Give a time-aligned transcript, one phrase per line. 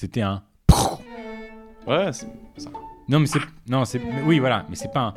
[0.00, 0.42] C'était un.
[1.86, 2.70] Ouais, c'est ça.
[3.06, 3.40] Non, mais c'est.
[3.68, 4.00] Non, c'est.
[4.24, 5.12] Oui, voilà, mais c'est pas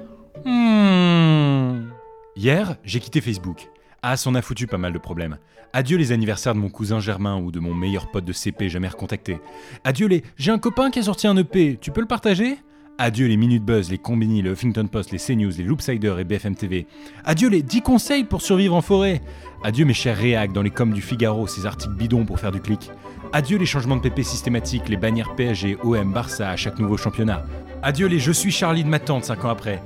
[0.46, 1.80] un.
[1.80, 1.90] Hmm.
[2.36, 3.70] Hier, j'ai quitté Facebook.
[4.02, 5.38] Ah, ça en a foutu pas mal de problèmes.
[5.72, 8.90] Adieu les anniversaires de mon cousin Germain ou de mon meilleur pote de CP jamais
[8.90, 9.40] recontacté.
[9.86, 10.22] Adieu les.
[10.36, 12.58] J'ai un copain qui a sorti un EP, tu peux le partager?
[13.00, 16.56] Adieu les Minute Buzz, les Combini, le Huffington Post, les CNews, les Loopsider et BFM
[16.56, 16.86] TV.
[17.26, 19.20] Adieu les 10 conseils pour survivre en forêt.
[19.64, 22.62] Adieu mes chers réacs dans les coms du Figaro, ces articles bidons pour faire du
[22.62, 22.92] clic.
[23.34, 27.44] Adieu les changements de PP systématiques, les bannières PSG, OM, Barça à chaque nouveau championnat.
[27.82, 29.82] Adieu les Je suis Charlie de ma tante 5 ans après.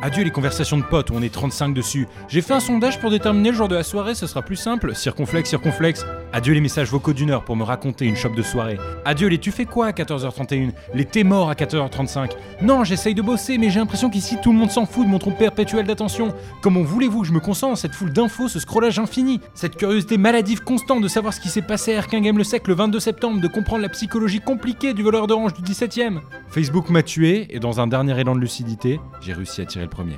[0.00, 2.06] Adieu les conversations de potes où on est 35 dessus.
[2.28, 4.94] J'ai fait un sondage pour déterminer le jour de la soirée, ce sera plus simple.
[4.94, 6.06] Circonflexe, circonflexe.
[6.34, 8.78] Adieu les messages vocaux d'une heure pour me raconter une chope de soirée.
[9.04, 12.30] Adieu les tu fais quoi à 14h31 Les t'es mort à 14h35
[12.62, 15.18] Non, j'essaye de bosser, mais j'ai l'impression qu'ici tout le monde s'en fout de mon
[15.18, 16.34] trou perpétuel d'attention.
[16.62, 20.62] Comment voulez-vous que je me concentre cette foule d'infos, ce scrollage infini Cette curiosité maladive
[20.62, 23.40] constante de savoir ce qui s'est passé à Erkin Game le Sec le 22 septembre,
[23.42, 27.80] de comprendre la psychologie compliquée du voleur d'orange du 17ème Facebook m'a tué, et dans
[27.80, 30.16] un dernier élan de lucidité, j'ai réussi à tirer le premier.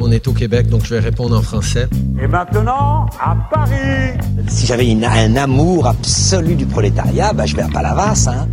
[0.00, 1.86] On est au Québec, donc je vais répondre en français.
[2.20, 7.68] Et maintenant, à Paris Si j'avais un amour absolu du prolétariat, bah, je vais à
[7.68, 8.26] Palavas.
[8.28, 8.48] Hein.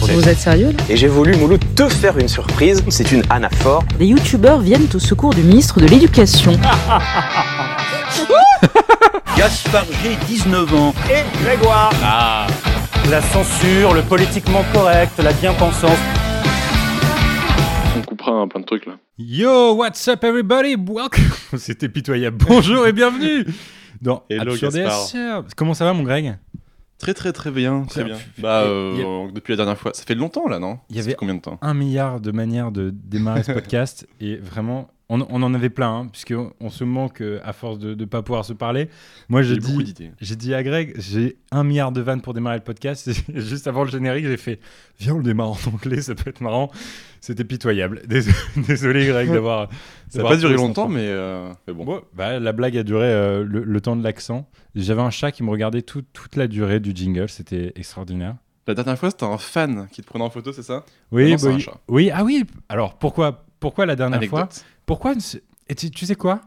[0.00, 0.84] Vous êtes sérieux là?
[0.88, 2.82] Et j'ai voulu, Mouloud, te faire une surprise.
[2.90, 3.82] C'est une anaphore.
[3.98, 6.52] Des youtubeurs viennent au secours du ministre de l'Éducation.
[9.36, 10.94] Gaspard G, 19 ans.
[11.10, 11.90] et Grégoire.
[13.10, 15.98] La censure, le politiquement correct, la bien-pensance.
[18.24, 18.98] Coupera un plein de trucs là.
[19.18, 20.76] Yo, what's up everybody?
[20.76, 21.24] Welcome.
[21.58, 22.38] C'était pitoyable.
[22.38, 23.44] Bonjour et bienvenue
[24.00, 24.54] dans Hello.
[25.56, 26.38] Comment ça va mon Greg?
[26.98, 28.16] Très très très bien, très bien.
[28.38, 30.78] Bah, euh, a- depuis la dernière fois, ça fait longtemps là, non?
[30.88, 31.58] Il y avait- combien de temps?
[31.60, 35.98] Un milliard de manières de démarrer ce podcast et vraiment, on, on en avait plein,
[36.00, 38.88] hein, puisque on se manque euh, à force de ne pas pouvoir se parler.
[39.28, 42.62] Moi, j'ai dit, j'ai dit à Greg, j'ai un milliard de vannes pour démarrer le
[42.64, 43.08] podcast.
[43.08, 44.60] Et juste avant le générique, j'ai fait,
[44.98, 46.70] viens, on le démarre en anglais, ça peut être marrant.
[47.20, 48.02] C'était pitoyable.
[48.06, 49.68] Désolé, désolé, Greg, d'avoir.
[50.08, 51.84] Ça n'a pas duré longtemps, mais, euh, mais bon.
[51.84, 54.46] Bon, bah, la blague a duré euh, le, le temps de l'accent.
[54.74, 58.36] J'avais un chat qui me regardait tout- toute la durée du jingle, c'était extraordinaire.
[58.66, 60.84] La dernière fois, c'était un fan qui te prenait en photo, c'est ça?
[61.12, 61.60] Oui, bah, un oui.
[61.60, 61.78] chat.
[61.88, 62.44] oui, ah oui.
[62.68, 64.48] Alors pourquoi, pourquoi la dernière fois?
[64.86, 65.14] Pourquoi
[65.68, 66.42] Et tu, tu sais quoi?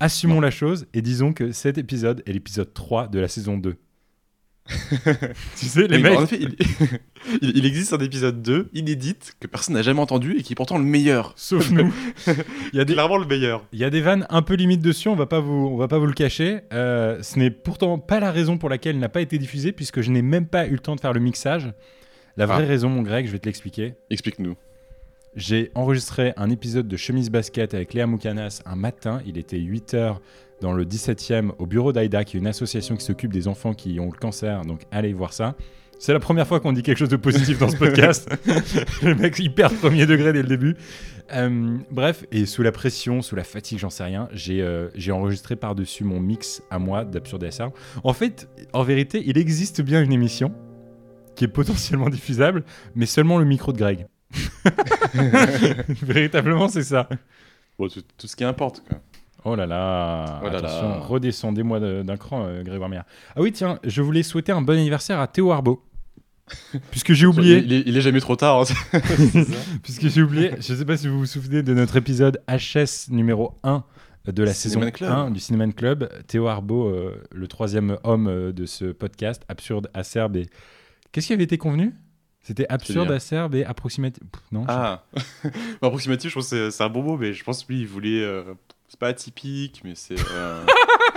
[0.00, 3.76] Assumons la chose et disons que cet épisode est l'épisode 3 de la saison 2.
[5.58, 6.18] tu sais, les Oui, mecs.
[6.18, 6.38] En effet,
[7.42, 7.66] il...
[7.66, 10.84] existe un épisode 2 inédit que personne n'a jamais entendu et qui est pourtant le
[10.84, 11.34] meilleur.
[11.36, 11.92] Sauf nous.
[12.72, 13.66] Il y, a des, Clairement le meilleur.
[13.72, 15.86] il y a des vannes un peu limites dessus, on va pas vous, on va
[15.86, 16.60] pas vous le cacher.
[16.72, 20.00] Euh, ce n'est pourtant pas la raison pour laquelle il n'a pas été diffusé, puisque
[20.00, 21.72] je n'ai même pas eu le temps de faire le mixage.
[22.36, 22.66] La vraie Ah.
[22.66, 23.94] raison, mon Greg, je vais te l'expliquer.
[24.10, 24.56] Explique-nous.
[25.36, 29.20] J'ai enregistré un épisode de Chemise Basket avec Léa Moukanas un matin.
[29.26, 30.18] Il était 8h
[30.60, 33.98] dans le 17e au bureau d'AIDA, qui est une association qui s'occupe des enfants qui
[33.98, 34.62] ont le cancer.
[34.62, 35.56] Donc allez voir ça.
[35.98, 38.28] C'est la première fois qu'on dit quelque chose de positif dans ce podcast.
[39.02, 40.76] le mec hyper premier degré dès le début.
[41.32, 45.56] Euh, bref, et sous la pression, sous la fatigue, j'en sais rien, j'ai euh, enregistré
[45.56, 47.70] par-dessus mon mix à moi d'Absurde SR.
[48.04, 50.52] En fait, en vérité, il existe bien une émission
[51.34, 54.06] qui est potentiellement diffusable, mais seulement le micro de Greg.
[56.02, 57.08] Véritablement, c'est ça.
[57.78, 58.98] Bon, tout, tout ce qui importe, quoi.
[59.46, 60.98] Oh là là, Oh là attention, là.
[61.00, 63.02] redescendez-moi de- d'un cran, euh, Grégoire Meyer.
[63.36, 65.84] Ah oui, tiens, je voulais souhaiter un bon anniversaire à Théo Arbo.
[66.90, 68.62] Puisque j'ai oublié, Il, est- il est jamais trop tard.
[68.92, 68.98] hein.
[69.82, 73.54] puisque j'ai oublié, je sais pas si vous vous souvenez de notre épisode HS numéro
[73.64, 73.82] 1
[74.32, 75.10] de la saison Cinéman Club.
[75.10, 76.08] 1 du Cinéman Club.
[76.26, 80.46] Théo Arbo, euh, le troisième homme euh, de ce podcast, absurde, acerbe et...
[81.12, 81.94] Qu'est-ce qui avait été convenu?
[82.46, 84.22] C'était absurde, acerbe et approximatif.
[84.52, 85.02] Non, Ah,
[85.44, 85.50] Bah,
[85.88, 88.22] approximatif, je pense que c'est- un bon mot, mais je pense que lui, il voulait.
[88.22, 88.44] euh,
[88.88, 90.14] C'est pas atypique, mais c'est.
[90.30, 90.64] euh,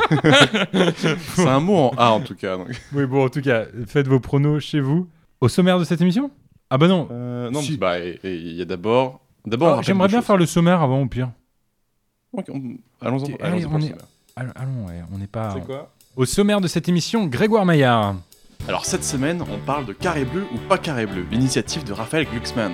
[1.36, 2.58] c'est un mot en A en tout cas.
[2.58, 2.70] donc.
[2.94, 5.08] Oui, bon, en tout cas, faites vos pronos chez vous.
[5.42, 6.32] Au sommaire de cette émission?
[6.70, 7.08] Ah bah non.
[7.12, 7.72] Euh, non, Si.
[7.74, 9.22] mais bah, et- et il y a d'abord.
[9.46, 10.28] D'abord, Ah, J'aimerais bien choses.
[10.28, 11.30] faire le sommaire avant, au pire.
[12.34, 13.34] Ok, on- Allons-y.
[13.34, 14.06] Ok, allons-y allez, pour on le est- sommaire.
[14.36, 15.52] Allons, allons, ouais, on n'est pas...
[15.54, 15.92] C'est quoi?
[16.16, 18.16] Au sommaire de cette émission, Grégoire Maillard.
[18.68, 22.28] Alors cette semaine, on parle de carré bleu ou pas carré bleu, l'initiative de Raphaël
[22.30, 22.74] Glucksmann.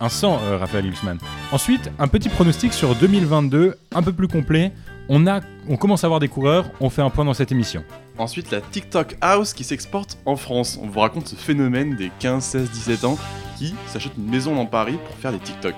[0.00, 1.18] Un 100, euh, Raphaël Glucksmann.
[1.50, 4.72] Ensuite, un petit pronostic sur 2022, un peu plus complet.
[5.08, 7.82] On, a, on commence à avoir des coureurs, on fait un point dans cette émission.
[8.18, 10.78] Ensuite, la TikTok House qui s'exporte en France.
[10.80, 13.18] On vous raconte ce phénomène des 15, 16, 17 ans
[13.58, 15.74] qui s'achètent une maison dans Paris pour faire des TikTok.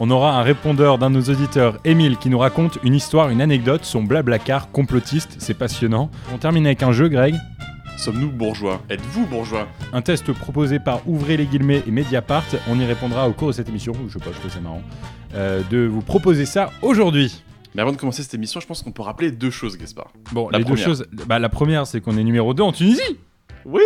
[0.00, 3.40] On aura un répondeur d'un de nos auditeurs, Émile, qui nous raconte une histoire, une
[3.40, 6.10] anecdote, son blablacar complotiste, c'est passionnant.
[6.34, 7.34] On termine avec un jeu, Greg.
[8.02, 8.82] Sommes-nous bourgeois?
[8.90, 9.68] Êtes-vous bourgeois?
[9.92, 12.42] Un test proposé par Ouvrez les guillemets et Mediapart.
[12.68, 13.92] On y répondra au cours de cette émission.
[14.08, 14.82] Je sais pas, je trouve ça marrant.
[15.34, 17.44] euh, de vous proposer ça aujourd'hui.
[17.74, 20.10] Mais avant de commencer cette émission, je pense qu'on peut rappeler deux choses, Gaspard.
[20.32, 20.84] Bon, La les deux première.
[20.84, 21.06] choses.
[21.26, 23.00] Bah, la première, c'est qu'on est numéro 2 en Tunisie.
[23.64, 23.82] Oui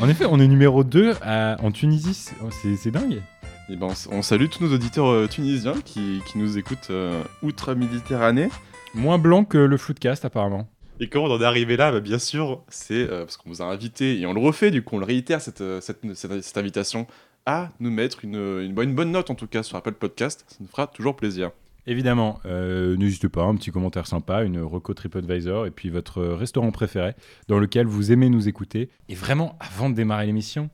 [0.00, 2.12] En effet, on est numéro 2 à- en Tunisie.
[2.14, 3.22] C'est- oh, C'est dingue.
[3.70, 8.48] Et ben, on salue tous nos auditeurs euh, tunisiens qui, qui nous écoutent euh, outre-Méditerranée.
[8.94, 10.68] Moins blanc que le Floodcast, apparemment.
[11.02, 13.60] Et comment on en est arrivé là bah, Bien sûr, c'est euh, parce qu'on vous
[13.60, 16.42] a invité, et on le refait, du coup on le réitère, cette, euh, cette, cette-
[16.42, 17.06] cette invitation,
[17.44, 20.44] à nous mettre une, une, bonne- une bonne note en tout cas sur Apple Podcast.
[20.46, 21.50] Ça nous fera toujours plaisir.
[21.88, 26.34] Évidemment, euh, n'hésitez pas, un petit commentaire sympa, une reco TripAdvisor, et puis votre euh,
[26.36, 27.16] restaurant préféré
[27.48, 28.88] dans lequel vous aimez nous écouter.
[29.08, 30.70] Et vraiment, avant de démarrer l'émission,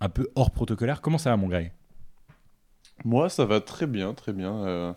[0.00, 1.72] un peu hors protocolaire, comment ça va, mon Greg
[3.04, 4.54] Moi, ça va très bien, très bien.
[4.64, 4.92] euh,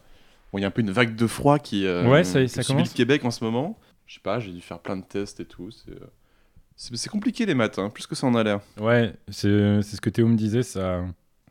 [0.54, 2.48] Bon, il y a un peu une vague de froid qui, euh, Ouais, ça- qui
[2.50, 2.94] ça subit commence.
[2.94, 3.78] le Québec en ce moment.
[4.06, 5.72] Je sais pas, j'ai dû faire plein de tests et tout.
[5.72, 5.92] C'est
[6.94, 8.60] euh, compliqué les maths, hein, plus que ça en a l'air.
[8.80, 9.48] Ouais, c'est
[9.82, 11.06] ce que Théo me disait, ça,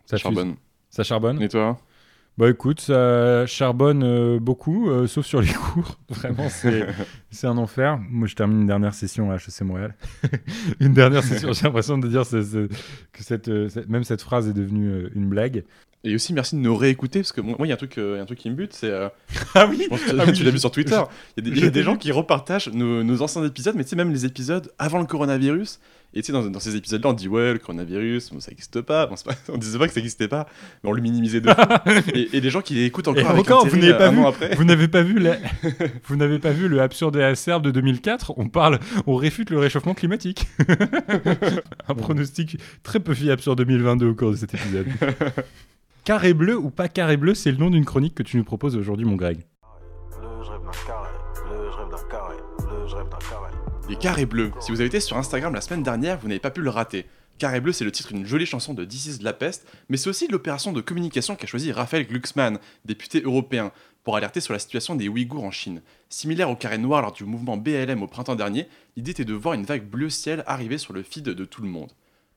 [0.07, 0.23] ça fuse.
[0.23, 0.57] Charbonne.
[0.91, 1.79] Ça charbonne Et toi?
[2.37, 6.01] Bah écoute, ça charbonne euh, beaucoup, euh, sauf sur les cours.
[6.09, 6.49] Vraiment,
[7.31, 7.99] c'est un enfer.
[8.11, 9.95] Moi, je termine une dernière session à HEC Montréal.
[10.81, 14.53] une dernière session, j'ai l'impression de dire que cette, euh, cette- même cette phrase est
[14.53, 15.63] devenue euh, une blague.
[16.03, 18.03] Et aussi, merci de nous réécouter, parce que moi, il y, a un truc, il
[18.03, 18.93] y a un truc qui me bute, c'est.
[19.55, 21.01] Ah oui je pense que Ah oui, tu l'as vu sur Twitter.
[21.39, 23.91] Il y a des, y a gens qui repartagent nos, nos anciens épisodes, mais tu
[23.91, 25.79] sais, même les épisodes avant le coronavirus.
[26.17, 28.81] Et tu sais, dans, dans ces épisodes-là, on dit ouais, le coronavirus, bon, ça n'existe
[28.83, 29.07] pas.
[29.07, 30.47] Bon, pas- On disait pas que ça n'existait pas,
[30.83, 31.49] mais on le minimisait de
[32.15, 34.29] et, et les gens qui l'écoutent encore Et avec encore, vous n'avez pas vu an
[34.29, 34.55] après.
[34.55, 35.39] Vous n'avez pas vu la-
[36.07, 39.59] vous n'avez pas vu le absurde et acerbe de 2004 On parle, on réfute le
[39.59, 40.47] réchauffement climatique.
[41.89, 44.87] Un pronostic très peu fiable sur 2022 au cours de cet épisode.
[46.05, 48.77] Carré bleu ou pas carré bleu, c'est le nom d'une chronique que tu nous proposes
[48.77, 49.39] aujourd'hui, mon Greg.
[53.87, 54.51] Les carrés bleus.
[54.61, 57.05] Si vous avez été sur Instagram la semaine dernière, vous n'avez pas pu le rater.
[57.37, 59.99] Carré bleu, c'est le titre d'une jolie chanson de This is de la peste, mais
[59.99, 63.73] c'est aussi l'opération de communication qu'a choisi Raphaël Glucksmann, député européen,
[64.03, 65.83] pour alerter sur la situation des Ouïghours en Chine.
[66.09, 69.53] Similaire au carré noir lors du mouvement BLM au printemps dernier, l'idée était de voir
[69.53, 71.93] une vague bleu ciel arriver sur le feed de tout le monde.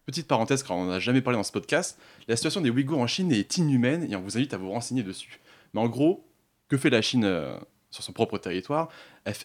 [0.05, 1.97] Petite parenthèse, car on n'en a jamais parlé dans ce podcast,
[2.27, 5.03] la situation des Ouïghours en Chine est inhumaine et on vous invite à vous renseigner
[5.03, 5.39] dessus.
[5.73, 6.27] Mais en gros,
[6.67, 7.57] que fait la Chine euh,
[7.89, 8.89] sur son propre territoire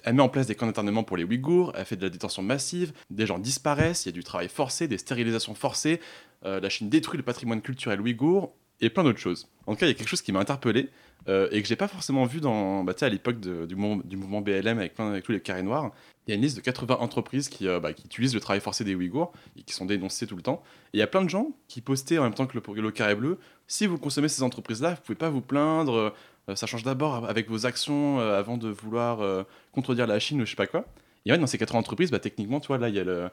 [0.05, 2.43] elle, met en place des camps d'internement pour les Ouïghours, elle fait de la détention
[2.43, 6.01] massive, des gens disparaissent, il y a du travail forcé, des stérilisations forcées,
[6.45, 9.49] euh, la Chine détruit le patrimoine culturel ouïghour et plein d'autres choses.
[9.67, 10.91] En tout cas, il y a quelque chose qui m'a interpellé
[11.29, 14.95] euh, et que j'ai pas forcément vu dans, bah, à l'époque du, mouvement, BLM avec,
[14.95, 15.93] plein, avec tous les carrés noirs.
[16.27, 18.61] Il y a une liste de 80 entreprises qui, euh, bah, qui utilisent le travail
[18.61, 20.63] forcé des Ouïghours et qui sont dénoncées tout le temps.
[20.93, 22.91] Et il y a plein de gens qui postaient en même temps que le, le
[22.91, 23.39] carré bleu
[23.69, 26.15] si vous consommez ces entreprises-là, vous pouvez pas vous plaindre.
[26.49, 30.41] Euh, ça change d'abord avec vos actions euh, avant de vouloir euh, contredire la Chine
[30.43, 30.85] ou je sais pas quoi.
[31.25, 33.29] Et ouais, dans ces 80 entreprises, bah, techniquement, tu là, il y a le.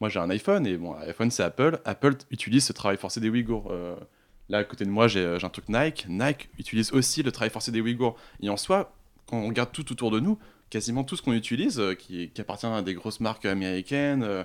[0.00, 1.80] Moi, j'ai un iPhone et bon, iPhone, c'est Apple.
[1.84, 3.72] Apple utilise ce travail forcé des Ouïghours.
[4.48, 6.06] Là, à côté de moi, j'ai un truc Nike.
[6.08, 8.16] Nike utilise aussi le travail forcé des Ouïghours.
[8.40, 8.92] Et en soi,
[9.26, 10.38] quand on regarde tout autour de nous,
[10.70, 14.44] quasiment tout ce qu'on utilise, qui, appartient à des grosses marques américaines,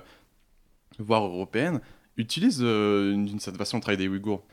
[0.98, 1.80] voire européennes,
[2.16, 4.44] utilise une- d'une certaine façon le travail des Ouïghours.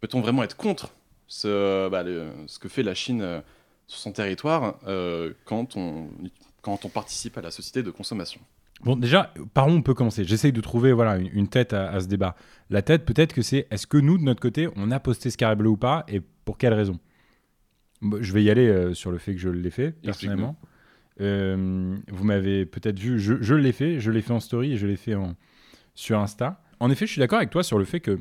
[0.00, 0.90] Peut-on vraiment être contre
[1.28, 3.40] ce, bah, le- ce que fait la Chine euh,
[3.86, 6.08] sur son territoire euh, quand, on,
[6.62, 8.40] quand on participe à la société de consommation
[8.84, 10.24] Bon, déjà, par où on peut commencer?
[10.24, 12.36] J'essaye de trouver voilà, une, une tête à, à ce débat.
[12.68, 15.38] La tête, peut-être que c'est est-ce que nous, de notre côté, on a posté ce
[15.38, 16.98] carré bleu ou pas et pour quelle raison?
[18.02, 20.56] Bon, Je vais y aller euh, sur le fait que je l'ai fait, personnellement.
[21.22, 24.76] Euh, vous m'avez peut-être vu, je, je l'ai fait, je l'ai fait en story et
[24.76, 25.34] je l'ai fait en,
[25.94, 26.62] sur Insta.
[26.78, 28.20] En effet, je suis d'accord avec toi sur le fait que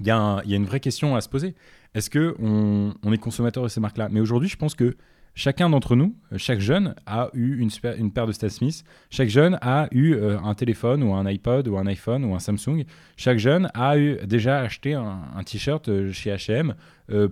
[0.00, 1.54] il y, a une vraie question à se poser.
[1.94, 4.08] Est-ce que on, est consommateur de ces marques-là?
[4.10, 4.96] Mais aujourd'hui, je pense que
[5.34, 8.82] chacun d'entre nous, euh, chaque jeune, a eu une, paire de Stan Smith.
[9.10, 12.38] Chaque jeune a eu euh, un téléphone ou un iPod ou un iPhone ou un
[12.38, 12.84] Samsung.
[13.16, 16.74] Chaque jeune a déjà acheté un, t-shirt euh, chez H&M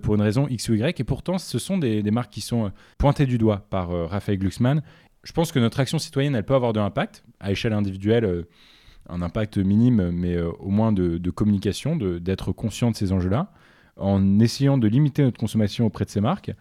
[0.01, 0.99] pour une raison X ou Y.
[0.99, 4.81] Et pourtant, ce sont des, marques qui sont pointées du doigt par Raphaël Glucksmann.
[5.23, 8.45] Je pense que notre action citoyenne, elle peut avoir de l'impact à échelle individuelle.
[9.09, 13.51] Un impact minime, mais euh, au moins de, communication, d'être conscient de ces enjeux-là,
[13.97, 16.51] en essayant de limiter notre consommation auprès de ces marques.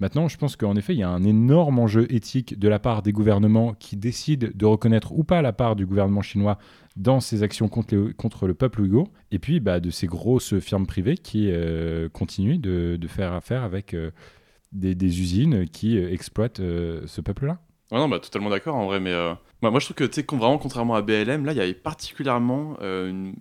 [0.00, 3.02] Maintenant, je pense qu'en effet, il y a un énorme enjeu éthique de la part
[3.02, 6.58] des gouvernements qui décident de reconnaître ou pas la part du gouvernement chinois
[6.96, 11.16] dans ses actions contre, le peuple ouïghour, et puis bah, de ces grosses firmes privées
[11.16, 14.10] qui euh, continuent de, faire affaire avec euh,
[14.72, 17.60] des, usines qui exploitent ce peuple-là.
[17.92, 19.14] Ouais, non, bah, totalement d'accord en vrai, mais
[19.64, 21.74] euh, moi, je trouve que, tu sais, vraiment, contrairement à BLM, là, il y avait
[21.74, 23.32] particulièrement euh,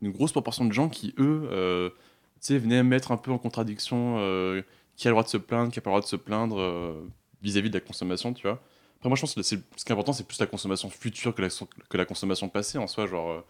[0.00, 1.96] une, grosse proportion de gens qui, eux, euh, tu
[2.40, 4.62] sais, venaient mettre un peu en contradiction euh,
[4.96, 6.94] qui a le droit de se plaindre, qui a pas le droit de se plaindre
[7.42, 8.62] vis-à-vis de la consommation, tu vois.
[8.98, 11.42] Après, moi, je pense que ce qui est important, c'est plus la consommation future que
[11.42, 13.44] la, que la consommation passée en soi, genre.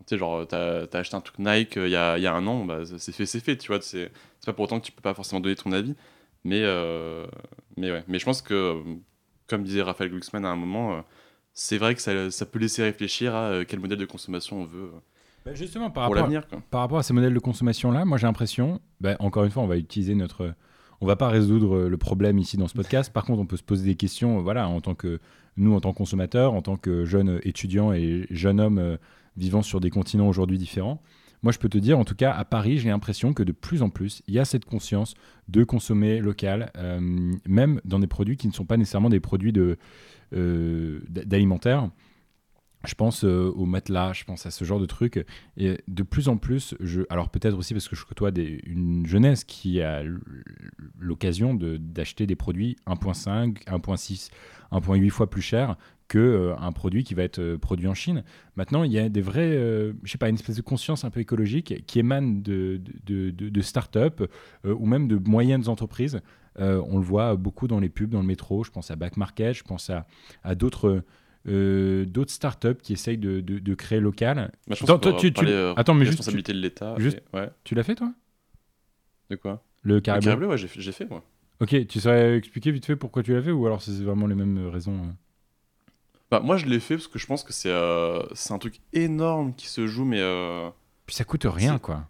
[0.00, 2.46] tu sais, genre, t'as as acheté un truc Nike il y, a, y a un
[2.46, 3.82] an, bah, c'est fait, c'est fait, tu vois.
[3.82, 4.10] C'est
[4.46, 5.94] pas pour autant que tu peux pas forcément donner ton avis.
[6.44, 6.62] Mais,
[7.76, 8.04] mais ouais.
[8.08, 8.82] Mais je pense que,
[9.46, 11.04] comme disait Raphaël Glucksmann à un moment,
[11.60, 14.64] c'est vrai que ça, ça peut laisser réfléchir à euh, quel modèle de consommation on
[14.64, 14.98] veut euh,
[15.44, 16.62] Bah, justement, par pour rapport, à- quoi.
[16.70, 19.64] par rapport à ces modèles de consommation là, moi j'ai l'impression, bah, encore une fois,
[19.64, 20.54] on va utiliser notre,
[21.00, 23.12] on va pas résoudre euh, le problème ici dans ce podcast.
[23.12, 25.18] Par contre, on peut se poser des questions, voilà, en tant que
[25.56, 28.96] nous, en tant que consommateurs, en tant que jeunes étudiants et jeunes hommes euh,
[29.36, 31.02] vivant sur des continents aujourd'hui différents.
[31.42, 33.82] Moi, je peux te dire, en tout cas, à Paris, j'ai l'impression que de plus
[33.82, 35.14] en plus, il y a cette conscience
[35.48, 37.00] de consommer local, euh,
[37.46, 39.52] même dans des produits qui ne sont pas nécessairement des produits
[40.32, 41.90] euh, d'alimentaire.
[42.84, 45.24] Je pense euh, aux matelas, je pense à ce genre de trucs.
[45.56, 46.74] Et de plus en plus,
[47.10, 50.02] alors peut-être aussi parce que je côtoie des, une jeunesse qui a
[50.98, 54.30] l'occasion d'acheter des produits 1.5, 1.6,
[54.72, 55.76] 1.8 fois plus chers
[56.08, 58.24] que euh, un produit qui va être euh, produit en Chine.
[58.56, 61.10] Maintenant, il y a des vrais, euh, je sais pas, une espèce de conscience un
[61.10, 64.22] peu écologique qui émane de, de, de, de start-up
[64.64, 66.20] euh, ou même de moyennes entreprises.
[66.60, 68.64] On le voit beaucoup dans les pubs, dans le métro.
[68.64, 70.08] Je pense à Back Market, je pense à,
[70.42, 71.04] à d'autres
[71.46, 74.50] euh, d'autres startups qui essayent de, de, de créer local.
[74.66, 76.94] Bah, je Attends, toi, tu- tu- euh, attends, mais juste, responsabilité de l'État.
[76.98, 77.50] juste- et- Ouais.
[77.64, 78.12] Tu l'as fait toi?
[79.30, 79.62] De quoi?
[79.82, 81.22] Le carré Le bleu ouais, j'ai fait- moi.
[81.60, 84.34] Ok, tu saurais expliquer vite fait pourquoi tu l'as fait ou alors c'est vraiment les
[84.34, 85.12] mêmes raisons euh
[86.30, 88.80] Bah, moi, je l'ai fait parce que je pense que c'est euh, c'est un truc
[88.92, 90.68] énorme qui se joue, mais euh,
[91.06, 92.08] Puis ça coûte rien quoi.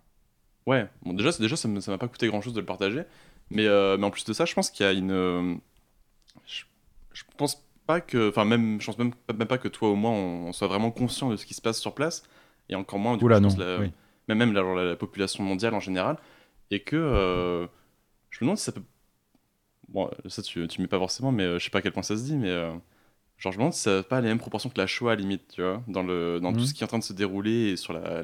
[0.67, 0.89] ouais.
[1.03, 3.03] Bon, déjà, déjà ça ne m'a pas coûté grand chose de le partager,
[3.51, 5.61] mais, euh, mais en plus de ça, je pense qu'il y a une.
[6.47, 6.65] je,
[7.15, 8.31] je pense pas que.
[8.31, 10.93] Enfin, même, je pense même, même pas que toi ou moi, on, on soit vraiment
[10.93, 12.25] conscient de ce qui se passe sur place,
[12.71, 13.59] et encore moins du coup, Oula non.
[13.59, 13.93] la- oui.
[14.29, 16.19] même, même la, genre, la- la population mondiale en général,
[16.73, 17.67] et que euh,
[18.31, 18.83] je me demande si ça peut.
[19.89, 22.03] Bon, ça tu, tu mets pas forcément, mais euh, je sais pas à quel point
[22.03, 22.73] ça se dit, mais euh,
[23.39, 25.49] genre je me demande si ça n'a pas les mêmes proportions que la Shoah limite,
[25.55, 26.55] tu vois, dans, le, dans Mhm.
[26.55, 28.23] tout ce qui est en train de se dérouler et sur la,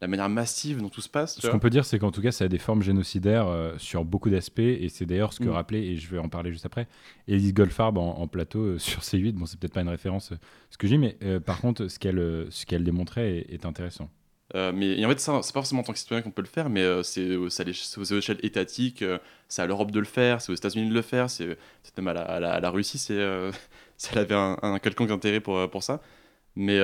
[0.00, 1.38] la, manière massive dont tout se passe.
[1.40, 4.04] Ce qu'on peut dire, c'est qu'en tout cas, ça a des formes génocidaires euh, sur
[4.04, 5.52] beaucoup d'aspects, et c'est d'ailleurs ce que Mm.
[5.52, 6.86] rappelait, et je vais en parler juste après,
[7.28, 9.32] Elise Goldfarb en, en plateau euh, sur C8.
[9.32, 10.36] Bon, c'est peut-être pas une référence euh,
[10.70, 14.08] ce que j'ai, mais euh, par contre, ce qu'elle ce qu'elle démontrait est, est intéressant.
[14.52, 16.48] Mais et en fait, ça, c'est pas forcément en tant que citoyen qu'on peut le
[16.48, 19.04] faire, mais c'est aux échelles étatiques,
[19.46, 21.56] c'est à l'Europe de le faire, c'est aux États-Unis de le faire, c'est
[21.98, 23.14] même à la, à la- à la Russie, c'est
[23.96, 26.00] si elle avait un, un quelconque intérêt pour, pour ça.
[26.56, 26.80] Mais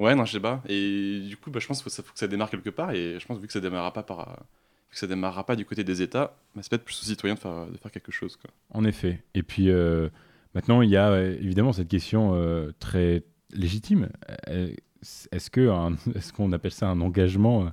[0.00, 0.62] ouais, non, je sais pas.
[0.68, 3.38] Et du coup, bah, je pense faut, que ça démarre quelque part, et je pense
[3.38, 4.28] vu que ça démarrera pas par.
[4.28, 7.34] vu que ça démarrera pas du côté des États, bah, c'est peut-être plus aux citoyens
[7.34, 8.36] de faire, de faire quelque chose.
[8.36, 8.50] Quoi.
[8.70, 9.22] En effet.
[9.34, 10.08] Et puis euh,
[10.54, 14.08] maintenant, il y a euh, évidemment cette question euh, très légitime.
[14.48, 15.70] Est-ce que
[16.14, 17.70] est-ce qu'on appelle ça un engagement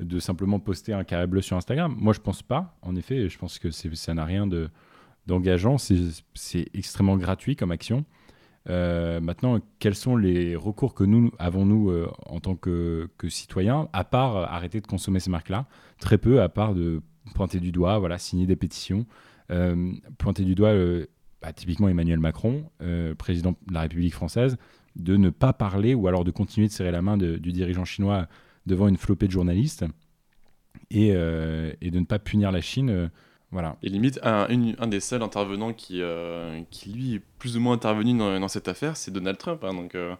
[0.00, 1.96] de simplement poster un carré bleu sur Instagram?
[1.98, 2.76] Moi, je pense pas.
[2.82, 4.68] En effet, je pense que ça n'a rien de
[5.26, 5.76] d'engageant.
[5.78, 8.04] C'est extrêmement gratuit comme action.
[8.68, 13.28] Euh, maintenant, quels sont les recours que nous avons nous euh, en tant que, que
[13.28, 15.66] citoyens, à part euh, arrêter de consommer ces marques-là?
[15.98, 17.02] Très peu, à part de
[17.34, 19.06] pointer du doigt, voilà, signer des pétitions,
[20.18, 20.72] pointer du doigt
[21.40, 22.64] bah, typiquement Emmanuel Macron,
[23.16, 24.56] président de la République française,
[24.96, 28.26] de ne pas parler ou alors de continuer de serrer la main du dirigeant chinois
[28.66, 29.84] devant une flopée de journalistes
[30.90, 33.10] et de ne pas punir la Chine.
[33.52, 33.76] Voilà.
[33.82, 37.60] Et limite, un, une- un des seuls intervenants qui, euh, qui lui, est plus ou
[37.60, 39.62] moins intervenu dans, dans cette affaire, c'est Donald Trump.
[39.64, 40.14] hein, donc, euh,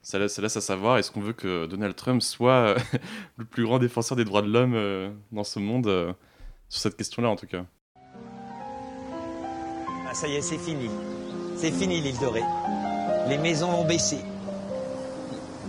[0.00, 2.78] ça, laisse, ça laisse à savoir, est-ce qu'on veut que Donald Trump soit euh,
[3.36, 6.12] le plus grand défenseur des droits de l'homme euh, dans ce monde, euh,
[6.68, 7.64] sur cette question-là en tout cas
[10.08, 10.88] Ah, ça y est, c'est fini.
[11.56, 12.42] C'est fini l'île de Ré.
[13.28, 14.18] Les maisons ont baissé.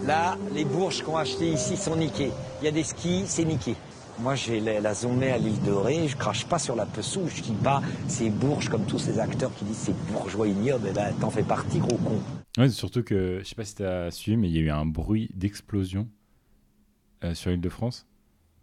[0.06, 2.32] Là, les bourges qu'on a achetées ici sont niquées.
[2.62, 3.76] Il y a des skis, c'est niqué.
[4.20, 7.22] Moi, j'ai la, la zonée à l'île de Ré, je crache pas sur la Pessou,
[7.34, 10.94] je dis pas ces bourges comme tous ces acteurs qui disent ces bourgeois ignobles, eh
[10.94, 12.22] ben, t'en fais partie, gros con.
[12.58, 14.62] Ouais, c'est surtout que, je sais pas si tu as suivi, mais il y a
[14.62, 16.08] eu un bruit d'explosion
[17.24, 18.06] euh, sur l'île de France.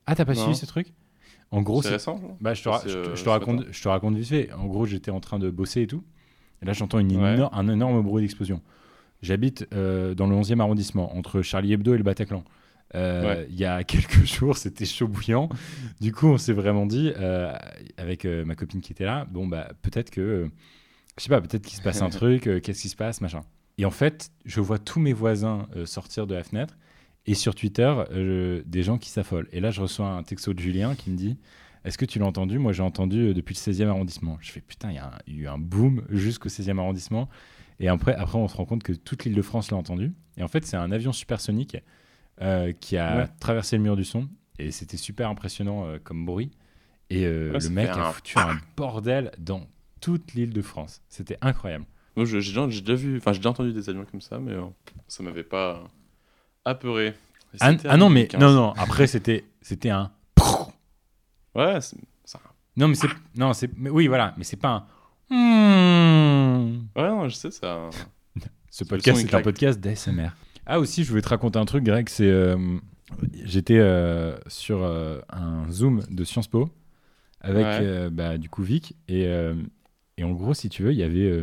[0.07, 0.41] Ah, t'as pas Non.
[0.43, 0.95] suivi ce truc?
[1.51, 3.25] En gros, C'est c'est récent Bah, je, te ra- C'est, je te- euh, je te
[3.25, 4.53] ce raconte, je te raconte vite fait.
[4.53, 6.05] En gros, j'étais en train de bosser et tout.
[6.63, 7.35] Et là, j'entends une Ouais.
[7.37, 8.63] énor- un énorme bruit d'explosion.
[9.21, 12.45] J'habite euh, dans le 11e arrondissement, entre Charlie Hebdo et le Bataclan.
[12.95, 13.47] Euh, Ouais.
[13.51, 15.49] Il y a quelques jours, c'était chaud bouillant.
[16.01, 17.53] Du coup, on s'est vraiment dit, euh,
[17.97, 20.51] avec euh, ma copine qui était là, bon, bah, peut-être que,
[21.19, 23.41] je sais pas, peut-être qu'il se passe un truc, qu'est-ce qui se passe, machin.
[23.79, 26.77] Et en fait, je vois tous mes voisins sortir de la fenêtre
[27.27, 27.95] et sur Twitter,
[28.67, 29.49] des gens qui s'affolent.
[29.53, 31.39] Et là, je reçois un texto de Julien qui me dit
[31.85, 32.59] Est-ce que tu l'as entendu?
[32.59, 34.37] Moi, j'ai entendu depuis le 16e arrondissement.
[34.41, 36.79] Je fais Putain, il y, a un- il y a eu un boom jusqu'au 16e
[36.79, 37.29] arrondissement.
[37.79, 40.13] Et après, après, on se rend compte que toute l'île de France l'a entendu.
[40.37, 41.79] Et en fait, c'est un avion supersonique
[42.43, 43.29] euh, qui a Ouais.
[43.41, 44.29] traversé le mur du son.
[44.59, 46.51] Et c'était super impressionnant euh, comme bruit.
[47.09, 49.67] Et euh, Ouais, le mec a un foutu un bordel dans
[50.01, 51.03] toute l'île de France.
[51.09, 51.85] C'était incroyable.
[52.17, 54.63] Moi, j'ai déjà, vu, enfin, j'ai déjà entendu des avions comme ça, mais euh,
[55.09, 55.85] ça m'avait pas
[56.65, 57.15] apeuré.
[57.61, 58.41] Ah, ah non, mais 2015.
[58.41, 58.73] non, non.
[58.77, 60.11] Après, c'était c'était un.
[61.55, 62.41] Ouais, c'est- ça-
[62.77, 63.09] Non, mais c'est.
[63.37, 63.71] Non, c'est.
[63.77, 64.87] mais Oui, voilà, mais c'est pas
[65.31, 65.35] un.
[65.35, 66.79] Hmm.
[66.97, 67.91] Ouais, non, je sais, ça.
[68.71, 70.31] Ce podcast, c'est un podcast d'ASMR.
[70.73, 72.09] Ah, aussi, je voulais te raconter un truc, Greg.
[72.09, 72.29] C'est.
[72.29, 72.57] euh,
[73.45, 76.71] J'étais euh, sur euh, un Zoom de Sciences Po
[77.41, 78.09] avec, Ouais.
[78.11, 78.95] bah, du coup, Vic.
[79.09, 79.25] Et,
[80.17, 81.43] et en gros, si tu veux, il y avait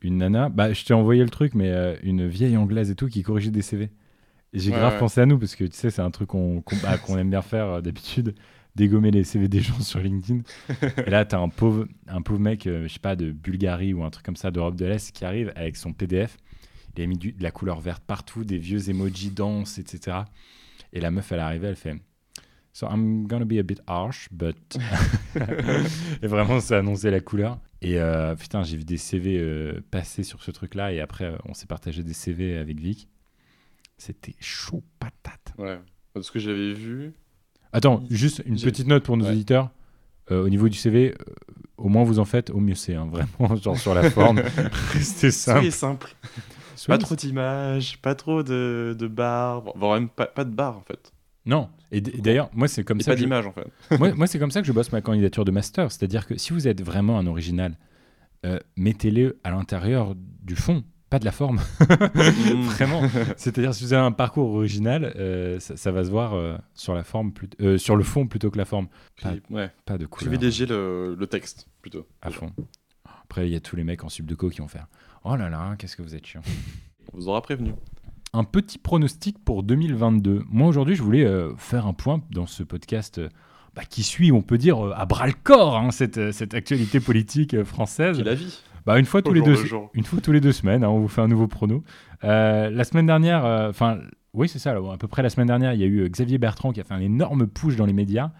[0.00, 0.48] une nana.
[0.48, 3.62] Bah, je t'ai envoyé le truc, mais une vieille anglaise et tout qui corrigeait des
[3.62, 3.90] CV.
[4.52, 4.98] Et j'ai Ouais, grave ouais.
[4.98, 7.82] pensé à nous parce que tu sais, c'est un truc qu'on bah, aime bien faire
[7.82, 8.34] d'habitude,
[8.74, 10.40] dégommer les CV des gens sur LinkedIn.
[11.06, 14.02] et là, t'as un pauvre, un pauvre mec, euh, je sais pas, de Bulgarie ou
[14.02, 16.36] un truc comme ça, d'Europe de l'Est, qui arrive avec son PDF.
[16.96, 20.18] Il a mis du- de la couleur verte partout, des vieux emojis denses, etc.
[20.92, 21.96] Et la meuf, elle arrivait, elle fait
[22.72, 24.56] So I'm gonna be a bit harsh, but.
[26.22, 27.58] et vraiment, ça annonçait la couleur.
[27.82, 30.92] Et euh, putain, j'ai vu des CV euh, passer sur ce truc-là.
[30.92, 33.08] Et après, euh, on s'est partagé des CV avec Vic.
[33.98, 35.52] C'était chaud patate.
[35.58, 35.78] Ouais.
[36.14, 37.12] Parce que j'avais vu.
[37.72, 39.32] Attends, juste une petite note pour nos Ouais.
[39.32, 39.70] auditeurs.
[40.30, 41.14] Euh, au niveau du CV,
[41.76, 42.94] au moins vous en faites, au mieux c'est.
[42.94, 44.38] hein, vraiment, genre sur la forme.
[44.92, 45.70] Restez simple.
[45.72, 46.14] simple.
[46.86, 49.64] Pas trop d'images, pas trop de, de barres.
[49.76, 51.12] Voire même pas, pas de barres, en fait.
[51.46, 51.68] Non.
[51.92, 53.10] Et d'ailleurs, moi c'est comme Et ça.
[53.12, 53.66] pas que je- d'images, en fait.
[53.98, 55.90] moi, moi, c'est comme ça que je bosse ma candidature de master.
[55.90, 57.76] C'est-à-dire que si vous êtes vraiment un original,
[58.46, 61.60] euh, mettez-le à l'intérieur du fond, pas de la forme.
[61.80, 62.62] Mm.
[62.62, 63.02] vraiment.
[63.36, 66.94] C'est-à-dire si vous avez un parcours original, euh, ça, ça va se voir euh, sur
[66.94, 67.32] la forme,
[67.78, 68.86] sur le fond plutôt que la forme.
[69.22, 69.70] Pas, Puis, ouais.
[69.84, 72.06] pas de couleur Privilégier le, le texte, plutôt.
[72.22, 72.52] à fond.
[73.24, 74.86] Après, il y a tous les mecs en subdeco qui vont faire.
[75.24, 76.40] Oh là là, qu'est-ce que vous êtes chiant.
[77.12, 77.72] On vous aura prévenu.
[78.32, 80.44] un petit pronostic pour 2022.
[80.50, 83.28] Moi, aujourd'hui, je voulais euh, faire un point dans ce podcast euh,
[83.74, 86.54] bah, qui suit, on peut dire, euh, à bras le corps, hein, cette, euh, cette
[86.54, 88.16] actualité politique euh, française.
[88.18, 88.58] Qui la vie.
[88.86, 91.00] Bah, une, fois tous les deux, le une fois tous les deux semaines, hein, on
[91.00, 91.84] vous fait un nouveau prono.
[92.24, 93.98] Euh, la semaine dernière, euh, enfin,
[94.32, 96.08] oui, c'est ça, là, à peu près la semaine dernière, il y a eu euh,
[96.08, 98.30] Xavier Bertrand qui a fait un énorme push dans les médias.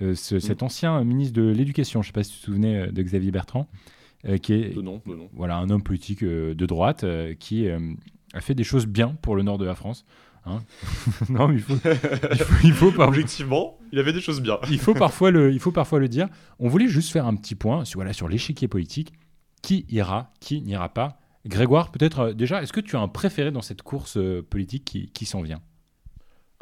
[0.00, 0.40] Euh, ce- Mm.
[0.40, 3.02] Cet ancien ministre de l'Éducation, je ne sais pas si tu te souvenais euh, de
[3.02, 3.68] Xavier Bertrand,
[4.26, 5.28] euh, qui est, De nom, de nom.
[5.32, 7.78] voilà, un homme politique euh, de droite euh, qui euh,
[8.34, 10.04] a fait des choses bien pour le nord de la France.
[10.46, 10.62] hein.
[11.28, 14.58] non, mais il faut, il faut, il faut par- Objectivement, il avait des choses bien.
[14.70, 16.28] il faut parfois le, il faut parfois le dire.
[16.58, 19.12] On voulait juste faire un petit point sur, voilà, sur l'échiquier politique.
[19.62, 21.18] Qui ira, qui n'ira pas?
[21.46, 24.86] Grégoire, peut-être euh, déjà, est-ce que tu as un préféré dans cette course euh, politique
[24.86, 25.60] qui, qui s'en vient?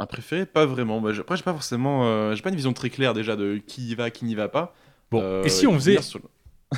[0.01, 1.01] Un préféré, pas vraiment.
[1.01, 2.07] Bah, après, j'ai pas forcément.
[2.07, 4.49] euh, j'ai pas une vision très claire déjà de qui y va, qui n'y va
[4.49, 4.75] pas.
[5.13, 6.21] Bon, Euh, et si on faisait sur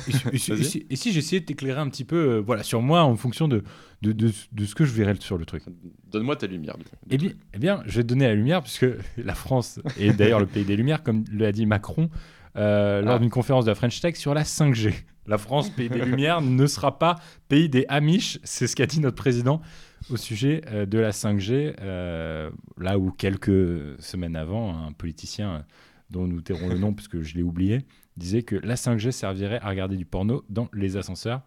[0.07, 0.61] Et si, et si- Vas-y.
[0.61, 3.15] et si- et si j'essayais de t'éclairer un petit peu euh, voilà, sur moi en
[3.17, 3.61] fonction de,
[4.01, 5.63] de, de- de ce que je verrais sur le truc
[6.11, 6.77] Donne-moi ta lumière.
[6.77, 8.85] du eh bien, eh bien, je vais te donner la lumière, puisque
[9.17, 12.09] la France est d'ailleurs le pays des lumières, comme l'a dit Macron
[12.55, 13.19] euh, lors Ah.
[13.19, 14.93] d'une conférence de la French Tech sur la 5G.
[15.27, 17.15] La France, pays des lumières, ne sera pas
[17.47, 19.61] pays des Amish, c'est ce qu'a dit notre président
[20.09, 25.63] au sujet euh, de la 5G, euh, là où quelques semaines avant, un politicien
[26.09, 27.85] dont nous tairons le nom puisque je l'ai oublié,
[28.17, 31.41] disait que la 5G servirait à regarder du porno dans les ascenseurs.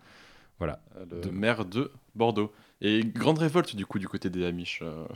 [0.59, 0.81] Voilà.
[1.11, 2.53] Le De- maire de Bordeaux.
[2.81, 4.81] Et grande révolte du coup du côté des Amish.
[4.83, 5.07] euh.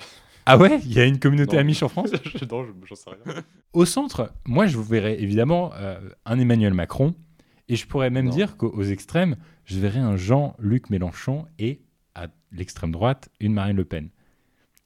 [0.46, 0.80] Ah ouais?
[0.84, 1.60] Il y a une communauté Non.
[1.62, 2.10] Amish en France?
[2.50, 3.42] Non, je- j'en sais rien.
[3.72, 7.14] Au centre, moi, je vous verrais évidemment euh, un Emmanuel Macron,
[7.68, 8.30] et je pourrais même Non.
[8.32, 11.82] dire qu'aux extrêmes, je verrais un Jean-Luc Mélenchon et
[12.14, 14.08] à l'extrême droite, une Marine Le Pen.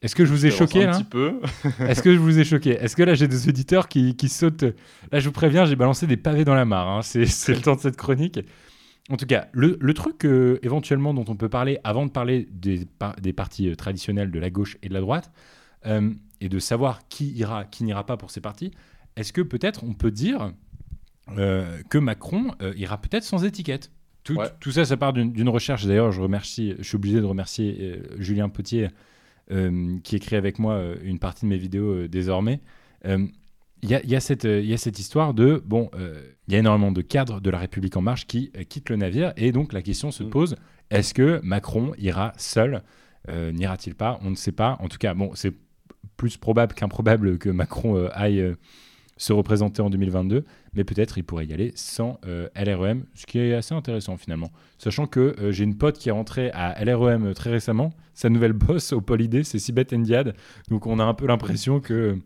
[0.02, 1.40] Est-ce que je vous ai choqué un petit peu.
[1.80, 4.64] Est-ce que je vous ai choqué Est-ce que là j'ai des auditeurs qui, qui sautent
[5.12, 6.88] Là, je vous préviens, j'ai balancé des pavés dans la mare.
[6.88, 7.02] hein.
[7.02, 8.40] C'est le temps de cette chronique.
[9.10, 12.48] En tout cas, le, le truc euh, éventuellement dont on peut parler avant de parler
[12.52, 15.32] des, par- des partis euh, traditionnels de la gauche et de la droite,
[15.86, 16.10] euh,
[16.40, 18.70] et de savoir qui ira, qui n'ira pas pour ces partis,
[19.16, 20.52] est-ce que peut-être on peut dire
[21.36, 23.90] euh, que Macron ira peut-être sans étiquette?
[24.24, 24.46] Tout, Ouais.
[24.60, 25.84] tout ça, ça part d'une recherche.
[25.84, 28.88] D'ailleurs, je remercie, je suis obligé de remercier Julien Potier,
[30.02, 32.60] qui écrit avec moi euh, une partie de mes vidéos euh, désormais.
[33.06, 33.26] Euh,
[33.84, 35.90] Il y, a, il y a cette, euh, il y a cette histoire de, bon,
[35.94, 38.90] euh, il y a énormément de cadres de la République en marche qui euh, quittent
[38.90, 40.30] le navire, et donc la question se Mm.
[40.30, 40.54] pose,
[40.90, 42.82] est-ce que Macron ira seul
[43.28, 44.18] Euh, N'ira-t-il pas?
[44.22, 44.76] On ne sait pas.
[44.80, 45.54] En tout cas, bon, c'est
[46.16, 48.54] plus probable qu'improbable que Macron euh, aille euh,
[49.16, 50.44] se représenter en 2022,
[50.74, 54.50] mais peut-être il pourrait y aller sans euh, LREM, ce qui est assez intéressant finalement.
[54.78, 58.28] Sachant que euh, j'ai une pote qui est rentrée à LREM euh, très récemment, sa
[58.30, 60.34] nouvelle boss au Polydé, c'est Sibeth Ndiad,
[60.68, 62.18] donc on a un peu l'impression que,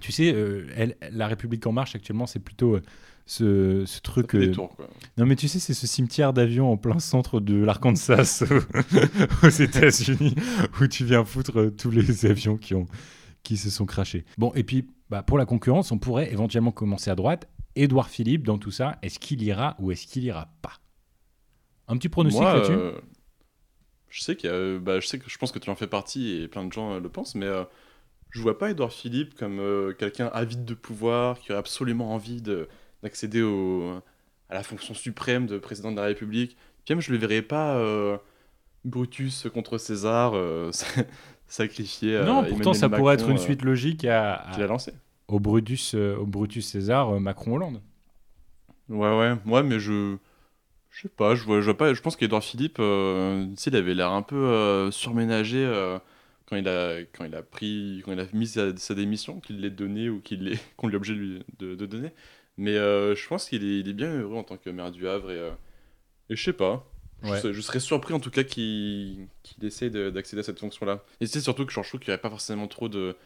[0.00, 2.78] tu sais, euh, elle- la République en marche actuellement, c'est plutôt
[3.26, 4.34] ce, truc...
[4.34, 4.74] euh, tours,
[5.18, 8.42] non, mais tu sais, c'est ce cimetière d'avions en plein centre de l'Arkansas
[9.42, 10.34] aux États-Unis
[10.80, 12.86] où tu viens foutre tous les avions qui, ont,
[13.42, 14.24] qui se sont crachés.
[14.38, 17.48] Bon, et puis bah, pour la concurrence, on pourrait éventuellement commencer à droite.
[17.76, 20.74] Édouard Philippe, dans tout ça, est-ce qu'il ira ou est-ce qu'il ira pas?
[21.86, 22.72] Un petit pronostic là-dessus?
[22.72, 23.00] euh,
[24.10, 25.86] je sais qu'il a, euh, bah, je sais que je pense que tu en fais
[25.86, 27.64] partie et plein de gens euh, le pensent, mais euh,
[28.30, 32.68] je vois pas Edouard Philippe comme quelqu'un avide de pouvoir qui aurait absolument envie de
[33.02, 34.02] d'accéder au,
[34.50, 36.56] à la fonction suprême de président de la République.
[36.84, 37.78] Puis même, je le verrais pas
[38.84, 40.70] Brutus contre César euh,
[41.48, 42.16] sacrifier.
[42.16, 44.92] euh, non, pourtant, Emmanuel ça pourrait être une euh, suite logique à, à- lancé.
[45.28, 47.80] au, Brutus, euh, au Brutus César, euh, Macron-Hollande.
[48.88, 50.16] Ouais, ouais, ouais, mais je.
[50.90, 51.92] Je sais pas, je vois, je vois pas.
[51.94, 55.98] Je pense qu'Edouard Philippe, euh, il avait l'air un peu euh, surménagé euh,
[56.46, 58.02] quand, il a, quand il a pris.
[58.04, 60.96] Quand il a mis sa, sa démission, qu'il l'ait donné ou qu'il l'ait- qu'on lui
[60.96, 62.10] obligé de, lui- de, de donner.
[62.56, 65.06] Mais euh, je pense qu'il est, il est bien heureux en tant que maire du
[65.06, 65.38] Havre et.
[65.38, 65.50] euh,
[66.30, 66.86] et je sais pas.
[67.22, 67.40] Je, Ouais.
[67.40, 69.28] sais- je serais surpris en tout cas qu'il
[69.62, 71.02] essaye de- d'accéder à cette fonction-là.
[71.20, 73.16] Et c'est surtout que je trouve qu'il n'y aurait pas forcément trop de,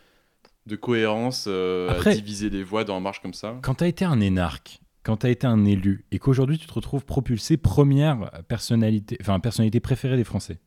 [0.67, 3.59] de cohérence euh, Après- à diviser les voix dans En Marche comme ça.
[3.63, 6.67] Quand tu as été un énarque, quand tu as été un élu, et qu'aujourd'hui tu
[6.67, 10.59] te retrouves propulsé première personnalité, enfin personnalité préférée des Français.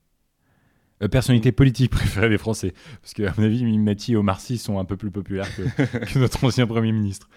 [1.01, 2.73] Euh, personnalité politique préférée des Français.
[3.01, 5.63] Parce que, à mon avis, Mimati et Omar Sy sont un peu plus populaires que,
[6.13, 7.27] que notre ancien Premier ministre.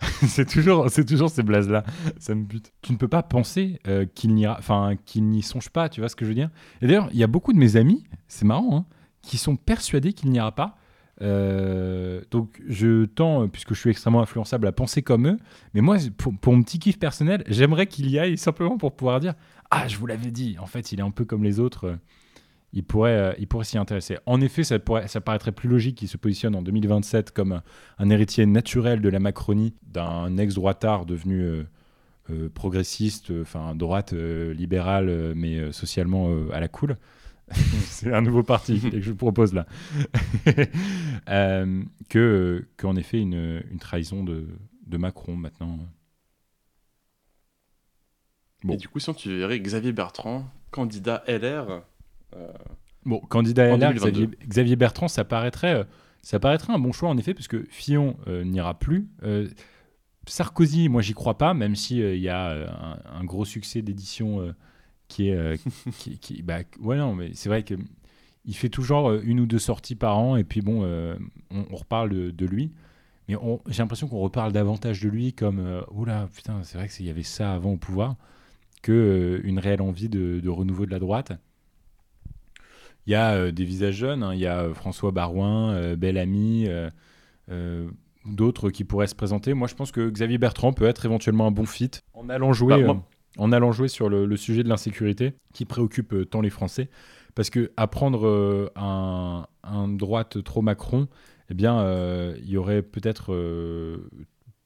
[0.26, 1.84] c'est toujours, c'est toujours ces blazes-là.
[2.18, 2.72] Ça me bute.
[2.82, 6.08] Tu ne peux pas penser euh, qu'il n'y, enfin, qu'il n'y songe pas, tu vois
[6.08, 6.50] ce que je veux dire?
[6.80, 8.84] Et d'ailleurs, il y a beaucoup de mes amis, c'est marrant, hein,
[9.22, 10.76] qui sont persuadés qu'il n'y aura pas.
[11.22, 15.38] Euh, donc, je tends, euh, puisque je suis extrêmement influençable, à penser comme eux.
[15.74, 19.20] Mais moi, pour, pour mon petit kiff personnel, j'aimerais qu'il y aille simplement pour pouvoir
[19.20, 19.34] dire
[19.70, 20.56] Ah, je vous l'avais dit.
[20.58, 21.98] En fait, il est un peu comme les autres.
[22.72, 24.18] Il pourrait, euh, il pourrait s'y intéresser.
[24.26, 27.62] En effet, ça, pourrait, ça paraîtrait plus logique qu'il se positionne en 2027 comme
[27.98, 31.64] un, héritier naturel de la Macronie, d'un ex-droitard devenu euh,
[32.30, 36.96] euh, progressiste, euh, enfin droite libérale, mais socialement à la cool.
[37.50, 39.66] C'est un nouveau parti que je vous propose là.
[42.08, 44.46] Que qu'en effet une, une trahison de,
[44.86, 45.78] de Macron maintenant.
[48.62, 48.74] Bon.
[48.74, 51.82] Et du coup, sinon, tu verrais Xavier Bertrand, candidat LR.
[52.36, 52.52] Euh,
[53.06, 54.10] Bon, candidat LR, 2022.
[54.26, 55.84] Xavier, Xavier Bertrand, ça paraîtrait, euh,
[56.22, 59.08] ça paraîtrait un bon choix en effet, parce que Fillon euh, n'ira plus.
[60.26, 63.82] Sarkozy, moi j'y crois pas, même si euh, il y a un, un gros succès
[63.82, 64.54] d'édition
[65.08, 65.60] qui est,
[65.98, 67.74] qui, qui- bah, ouais non, mais c'est vrai que
[68.46, 71.16] il fait toujours une ou deux sorties par an, et puis bon, euh,
[71.50, 72.72] on, on reparle de, de lui.
[73.28, 73.36] Mais
[73.68, 77.02] j'ai l'impression qu'on reparle davantage de lui comme euh, oula putain, c'est vrai que c'est-
[77.02, 78.16] il y avait ça avant au pouvoir
[78.82, 81.32] que euh, une réelle envie de, de renouveau de la droite.
[83.06, 84.34] Il y a euh, des visages jeunes, hein.
[84.34, 86.90] il y a euh, François Barouin, euh, Bellamy, euh,
[87.50, 87.88] euh,
[88.26, 89.54] d'autres qui pourraient se présenter.
[89.54, 92.76] Moi, je pense que Xavier Bertrand peut être éventuellement un bon fit en allant jouer,
[92.76, 96.24] Bah, moi- euh, en allant jouer sur le, le sujet de l'insécurité qui préoccupe euh,
[96.24, 96.88] tant les Français.
[97.34, 101.08] Parce que à prendre euh, un, un droite trop Macron,
[101.48, 104.10] eh bien, euh, il y aurait peut-être euh,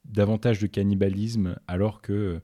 [0.05, 2.41] davantage de cannibalisme, alors que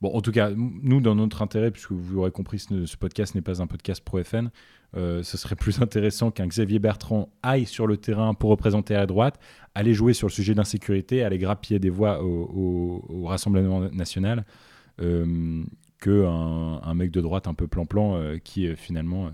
[0.00, 3.34] Bon, en tout cas, nous, dans notre intérêt, puisque vous l'aurez compris, ce, ce podcast
[3.34, 4.50] n'est pas un podcast pro-FN, euh,
[4.94, 9.06] ce serait plus intéressant qu'un Xavier Bertrand aille sur le terrain pour représenter à la
[9.06, 9.38] droite,
[9.74, 14.44] aller jouer sur le sujet d'insécurité, aller grappiller des voix au, Rassemblement national,
[15.00, 15.62] euh,
[16.00, 19.30] qu'un un mec de droite un peu plan-plan euh, qui, euh, finalement, euh,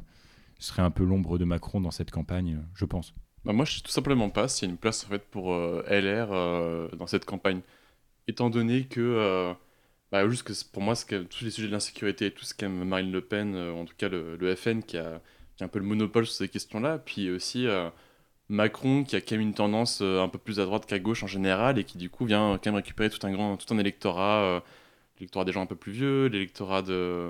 [0.59, 3.15] serait un peu l'ombre de Macron dans cette campagne, euh, je pense.
[3.45, 5.53] Bah, moi, je sais tout simplement pas s'il y a une place en fait pour
[5.53, 7.61] euh, LR euh, dans cette campagne.
[8.29, 9.55] Étant donné que, euh,
[10.11, 13.13] bah, juste que pour moi, tous les sujets de l'insécurité et tout ce qu'aime Marine
[13.13, 15.21] Le Pen, euh, en tout cas le FN qui a,
[15.57, 17.89] qui a un peu le monopole sur ces questions-là, puis aussi euh,
[18.49, 21.23] Macron qui a quand même une tendance euh, un peu plus à droite qu'à gauche
[21.23, 23.79] en général et qui du coup vient quand même récupérer tout un grand, tout un
[23.79, 24.61] électorat, euh,
[25.19, 27.29] l'électorat des gens un peu plus vieux, l'électorat de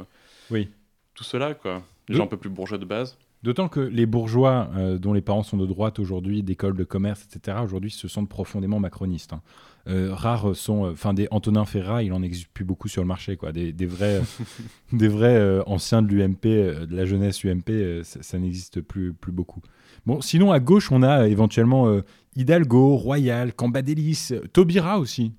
[0.51, 0.69] Oui.
[1.15, 3.17] tout cela quoi, les gens un peu plus bourgeois de base.
[3.47, 7.25] D'autant que les bourgeois euh, dont les parents sont de droite aujourd'hui, d'école de commerce,
[7.33, 9.35] etc., aujourd'hui se sentent profondément macronistes.
[9.35, 9.41] hein.
[9.87, 13.37] Euh, rares sont, enfin des Antonin Ferrat, il en existe plus beaucoup sur le marché,
[13.37, 13.53] quoi.
[13.53, 14.23] Des, des vrais, euh,
[14.93, 18.81] des vrais euh, anciens de l'UMP, euh, de la jeunesse UMP, euh, ça, ça n'existe
[18.81, 19.63] plus, plus beaucoup.
[20.07, 22.01] Bon, sinon à gauche, on a euh, éventuellement euh,
[22.35, 25.31] Hidalgo, Royal, Cambadélis, euh, Taubira aussi.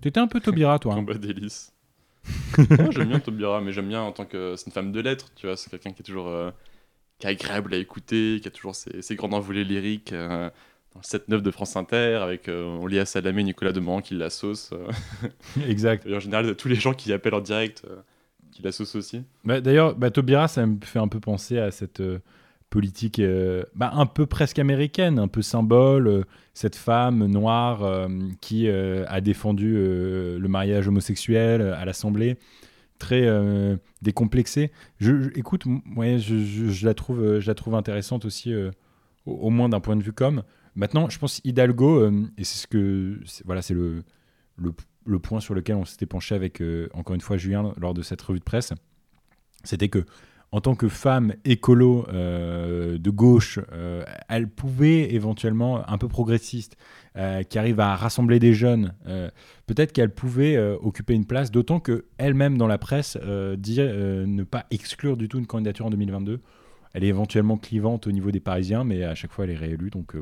[0.00, 0.94] T'étais un peu Taubira, toi.
[0.94, 0.96] hein.
[2.58, 4.54] Moi, j'aime bien Taubira, mais j'aime bien en tant que.
[4.56, 5.56] C'est une femme de lettres, tu vois.
[5.56, 6.26] C'est quelqu'un qui est toujours.
[6.26, 6.50] euh,
[7.22, 10.12] qui est agréable à écouter, qui a toujours ses, ses grands envolées lyriques.
[10.12, 10.50] euh,
[10.92, 14.28] dans le 7-9 de France Inter, avec euh, Olia Salamé et Nicolas Demorand qui la
[14.28, 14.70] sauce.
[14.72, 15.30] euh.
[15.68, 16.04] exact.
[16.04, 17.96] Et en général, tous les gens qui appellent en direct, euh,
[18.50, 19.22] qui la sauce aussi.
[19.44, 22.02] Bah, D'ailleurs, bah, Taubira, ça me fait un peu penser à cette
[22.72, 26.22] politique euh, bah, un peu presque américaine, un peu symbole, euh,
[26.54, 28.08] cette femme noire euh,
[28.40, 32.36] qui a défendu le mariage homosexuel à l'Assemblée,
[33.02, 33.76] très euh.
[35.00, 38.70] Je, écoute, je, la trouve, euh, je la trouve intéressante aussi, euh,
[39.26, 40.42] au, moins d'un point de vue com.
[40.76, 44.04] Maintenant, je pense Hidalgo, euh, et c'est ce que, voilà, c'est le,
[45.18, 46.62] point sur lequel on s'était penché avec,
[46.94, 48.72] encore une fois, Julien lors de cette revue de presse,
[49.64, 50.04] c'était que
[50.52, 56.76] en tant que femme écolo euh, de gauche, euh, elle pouvait éventuellement, un peu progressiste,
[57.16, 58.94] euh, qui arrive à rassembler des jeunes,
[59.66, 63.16] peut-être qu'elle pouvait occuper une place, d'autant que elle-même dans la presse
[63.56, 66.40] dit ne pas exclure du tout une candidature en 2022.
[66.94, 69.90] Elle est éventuellement clivante au niveau des Parisiens, mais à chaque fois elle est réélue,
[69.90, 70.14] donc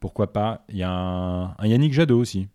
[0.00, 0.64] pourquoi pas?
[0.68, 2.48] Il y a un, Yannick Jadot aussi.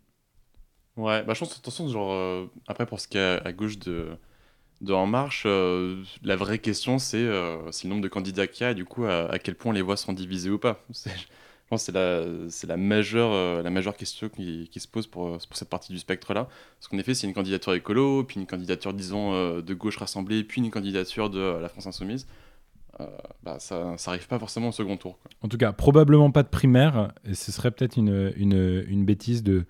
[0.96, 4.18] Ouais, bah je pense façon, genre, après pour ce qui est à gauche de,
[4.82, 8.66] de En Marche, euh, la vraie question c'est euh, le nombre de candidats qu'il y
[8.66, 10.84] a et du coup à, quel point les voix sont divisées ou pas.
[11.72, 15.70] Je pense que c'est la, majeure, euh, la majeure question qui, se pose pour, cette
[15.70, 16.46] partie du spectre-là.
[16.78, 20.44] Parce qu'en effet, c'est une candidature écolo, puis une candidature, disons, euh, de gauche rassemblée,
[20.44, 22.26] puis une candidature de la France Insoumise.
[23.42, 25.18] Bah, ça n'arrive pas forcément au second tour.
[25.40, 27.12] En tout cas, probablement pas de primaire.
[27.24, 29.64] Et ce serait peut-être une, une, une bêtise de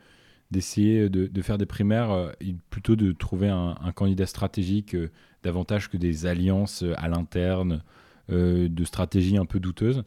[0.52, 2.32] d'essayer de, de faire des primaires, euh,
[2.70, 5.10] plutôt de trouver un, un candidat stratégique euh,
[5.42, 7.82] davantage que des alliances euh, à l'interne,
[8.30, 10.04] de stratégies un peu douteuses.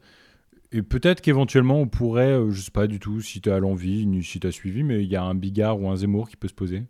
[0.72, 4.24] Et peut-être qu'éventuellement, on pourrait, je sais pas du tout si tu as l'envie, ni
[4.24, 6.48] si tu as suivi, mais il y a un Bigard ou un Zemmour qui peut
[6.50, 6.84] se poser.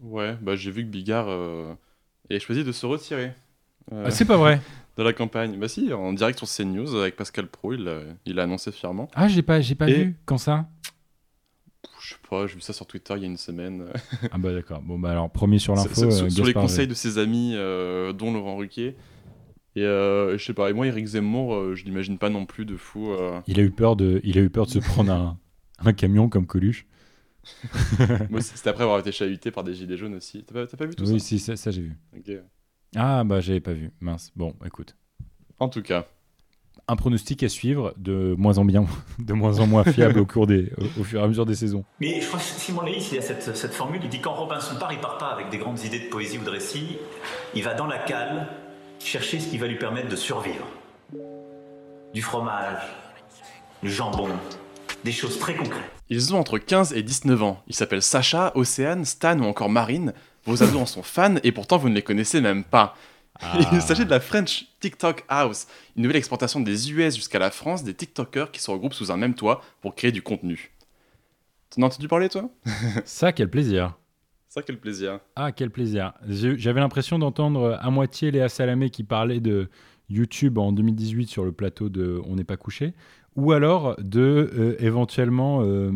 [0.00, 1.74] Ouais, bah, j'ai vu que Bigard euh,
[2.30, 3.32] ait choisi de se retirer.
[3.92, 4.60] euh, Ah, c'est pas vrai
[4.98, 5.58] de la campagne.
[5.58, 9.10] Bah si, en direct sur CNews avec Pascal Pro, il l'a il l'a annoncé fièrement.
[9.14, 10.16] Ah, j'ai pas, j'ai pas Et- vu.
[10.26, 10.68] Quand ça?
[12.00, 13.86] Je sais pas, j'ai vu ça sur Twitter il y a une semaine.
[14.30, 14.82] Ah bah d'accord.
[14.82, 16.02] Bon bah alors, premier sur l'info.
[16.02, 18.96] sur, sur- euh, sur les conseils de ses amis, euh, dont Laurent Ruquier.
[19.76, 22.64] Et euh, je sais pas, et moi Eric Zemmour, euh, je l'imagine pas non plus
[22.64, 23.10] de fou.
[23.12, 23.40] euh.
[23.46, 25.38] Il a eu peur de, il a eu peur de se prendre un,
[25.78, 26.86] un camion comme Coluche.
[28.28, 30.44] Moi c'était après avoir été chahuté par des gilets jaunes aussi.
[30.44, 31.20] T'as pas, vu tout oui, ça?
[31.20, 31.96] si, ça, ça, j'ai vu.
[32.96, 33.90] Ah bah j'avais pas vu.
[34.00, 34.32] Mince.
[34.36, 34.96] Bon, écoute.
[35.58, 36.08] En tout cas,
[36.88, 38.84] Un pronostic à suivre de moins en bien,
[39.18, 41.54] de moins en moins fiable au cours des, au, au fur et à mesure des
[41.54, 41.84] saisons.
[42.00, 44.34] Mais je crois que Simon Léis, il y a cette, cette formule, il dit quand
[44.34, 46.98] Robinson part, il part pas avec des grandes idées de poésie ou de récit,
[47.54, 48.48] il va dans la cale
[48.98, 50.66] chercher ce qui va lui permettre de survivre.
[52.14, 52.82] Du fromage,
[53.82, 54.28] du jambon,
[55.04, 55.90] des choses très concrètes.
[56.08, 57.62] ils ont entre 15 et 19 ans.
[57.66, 60.12] Ils s'appellent Sacha, Océane, Stan ou encore Marine.
[60.44, 62.96] Vos ados en sont fans et pourtant vous ne les connaissez même pas.
[63.44, 63.58] Ah.
[63.72, 65.66] Il s'agit de la French TikTok House,
[65.96, 69.16] une nouvelle exportation des US jusqu'à la France des TikTokers qui se regroupent sous un
[69.16, 70.70] même toit pour créer du contenu.
[71.70, 72.50] T'en as entendu parler toi?
[73.04, 73.96] Ça, quel plaisir.
[74.48, 75.18] Ça quel plaisir.
[75.34, 76.12] Ah, quel plaisir.
[76.28, 79.70] J'avais l'impression d'entendre à moitié Léa Salamé qui parlait de
[80.10, 82.92] YouTube en 2018 sur le plateau de On n'est pas couché,
[83.34, 85.90] ou alors de euh, éventuellement euh,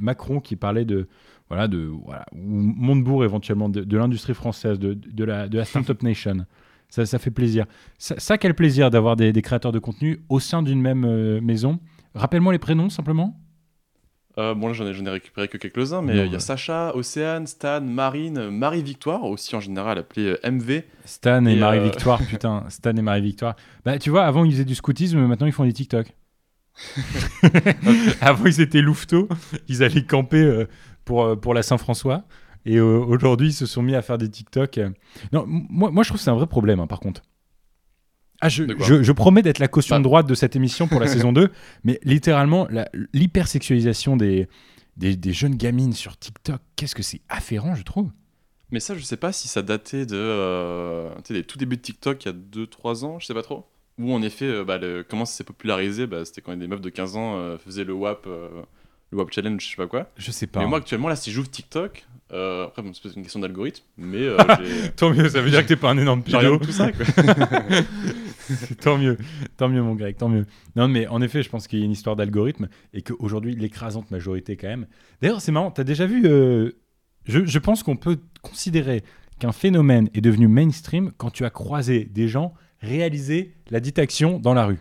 [0.00, 1.06] Macron qui parlait de
[1.48, 5.64] voilà de voilà ou Montebourg éventuellement de, de l'industrie française, de, de la de la
[5.64, 6.44] startup nation.
[6.92, 7.64] Ça, ça fait plaisir.
[7.96, 11.40] Ça, ça, quel plaisir d'avoir des, des créateurs de contenu au sein d'une même euh,
[11.40, 11.80] maison.
[12.14, 13.40] Rappelle-moi les prénoms simplement.
[14.36, 16.38] Euh, bon là j'en ai, récupéré que quelques-uns, mais euh, il y a.
[16.38, 20.82] Sacha, Océane, Stan, Marine, Marie-Victoire, aussi en général appelée euh, MV.
[21.06, 23.56] Stan et, Et, euh, Marie-Victoire, putain, Stan et Marie-Victoire.
[23.86, 26.14] Bah, tu vois, avant ils faisaient du scoutisme, maintenant ils font des TikTok.
[28.20, 29.30] avant ils étaient louveteaux,
[29.68, 30.66] ils allaient camper
[31.06, 32.24] pour, pour la Saint-François.
[32.64, 34.80] Et euh, aujourd'hui ils se sont mis à faire des TikTok.
[35.32, 37.22] Non, moi, moi je trouve que c'est un vrai problème hein, par contre.
[38.40, 41.06] Ah, je, je, je promets d'être la caution de droite de cette émission pour la
[41.08, 41.48] saison 2,
[41.84, 42.66] mais littéralement,
[43.12, 44.48] l'hypersexualisation des,
[44.96, 48.10] des, des jeunes gamines sur TikTok, qu'est-ce que c'est afférent, je trouve.
[48.72, 52.24] Mais ça je sais pas si ça datait de euh, des tout débuts de TikTok
[52.24, 53.66] il y a 2-3 ans, je sais pas trop.
[53.98, 56.80] Où en effet, euh, bah, le- comment ça s'est popularisé, bah, c'était quand des meufs
[56.80, 60.10] de 15 ans euh, faisaient le WAP, le WAP Challenge, je sais pas quoi.
[60.16, 60.60] Je sais pas.
[60.60, 64.22] Mais moi actuellement là si j'ouvre TikTok, euh, après bon, c'est une question d'algorithme, mais
[64.22, 64.36] euh,
[64.96, 66.58] Tant mieux, ça veut dire que t'es pas un énorme pédo.
[66.58, 67.04] tout ça quoi.
[68.80, 69.16] tant mieux,
[69.56, 70.46] tant mieux mon Greg, tant mieux.
[70.76, 74.10] Non mais en effet, je pense qu'il y a une histoire d'algorithme et qu'aujourd'hui l'écrasante
[74.10, 74.86] majorité quand même.
[75.20, 76.72] D'ailleurs, c'est marrant, t'as déjà vu euh,
[77.24, 79.02] je, je pense qu'on peut considérer
[79.38, 84.38] qu'un phénomène est devenu mainstream quand tu as croisé des gens réaliser la dite action
[84.40, 84.78] dans la rue.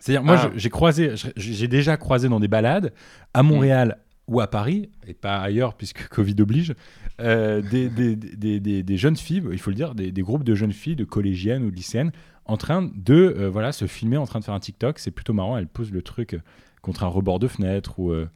[0.00, 0.50] C'est-à-dire, moi, Ah.
[0.56, 2.92] j'ai croisé, j'ai déjà croisé dans des balades
[3.34, 3.98] à Montréal
[4.32, 6.74] ou à Paris, et pas ailleurs puisque Covid oblige,
[7.20, 10.54] euh, des, des, des, des- jeunes filles, il faut le dire, des, des groupes de
[10.54, 12.12] jeunes filles, de collégiennes ou de lycéennes,
[12.46, 14.98] en train de euh, voilà, se filmer, en train de faire un TikTok.
[14.98, 15.56] C'est plutôt marrant.
[15.56, 16.36] Elles posent le truc
[16.80, 18.28] contre un rebord de fenêtre ou, euh,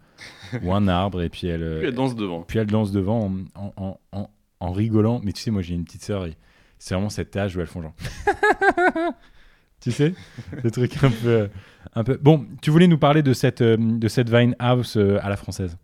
[0.62, 2.42] ou un arbre, et puis elles, Puis elle danse devant.
[2.42, 4.30] puis elle danse devant en, en, en,
[4.60, 5.20] en rigolant.
[5.24, 6.36] Mais tu sais, moi j'ai une petite sœur et
[6.78, 7.94] c'est vraiment cet âge où elles font genre.
[9.80, 10.14] tu sais
[10.62, 11.48] Le truc un peu,
[11.94, 12.18] un peu.
[12.22, 15.76] Bon, tu voulais nous parler de cette, de cette Vine House à la française?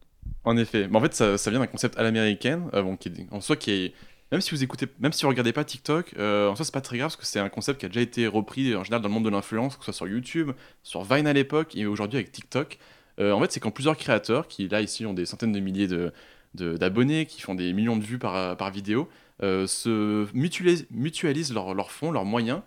[0.45, 0.89] En effet.
[0.89, 3.71] Mais en fait, ça, vient d'un concept à l'américaine, euh, bon, qui en soi qui
[3.71, 3.95] est.
[4.33, 6.81] Même si vous écoutez, même si vous regardez pas TikTok, euh, en soi c'est pas
[6.81, 9.09] très grave parce que c'est un concept qui a déjà été repris en général dans
[9.09, 10.53] le monde de l'influence, que ce soit sur YouTube,
[10.83, 12.79] sur Vine à l'époque et aujourd'hui avec TikTok.
[13.21, 15.87] Euh, en fait, c'est quand plusieurs créateurs qui là ici ont des centaines de milliers
[15.87, 16.13] de
[16.55, 19.09] de- d'abonnés, qui font des millions de vues par, par vidéo,
[19.43, 22.63] euh, se mutualisent, leurs fonds, leurs moyens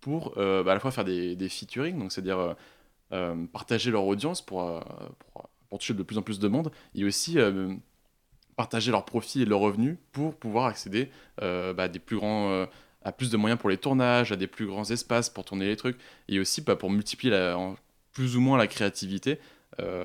[0.00, 2.56] pour bah, à la fois faire des, des featuring, donc c'est-à-dire
[3.52, 4.82] partager leur audience pour,
[5.32, 7.72] pour, pour toucher de plus en plus de monde, et aussi euh,
[8.56, 11.08] partager leurs profits et leurs revenus pour pouvoir accéder
[11.42, 12.66] euh, bah, à des plus grands, euh,
[13.02, 15.76] à plus de moyens pour les tournages, à des plus grands espaces pour tourner les
[15.76, 15.96] trucs,
[16.28, 17.76] et aussi bah, pour multiplier la- en-
[18.12, 19.38] plus ou moins la créativité.
[19.78, 20.04] euh,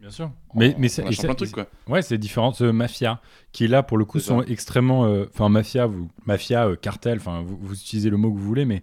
[0.00, 0.26] Bien sûr.
[0.26, 1.66] en- Mais, mais c'est- et lâchant c'est- plein de trucs, quoi.
[1.86, 3.20] Ouais, c'est différentes euh, mafias
[3.52, 4.48] qui là pour le coup sont ça.
[4.48, 8.38] extrêmement, euh, enfin mafia, vous, mafia, euh, cartel, enfin vous, vous utilisez le mot que
[8.38, 8.82] vous voulez, mais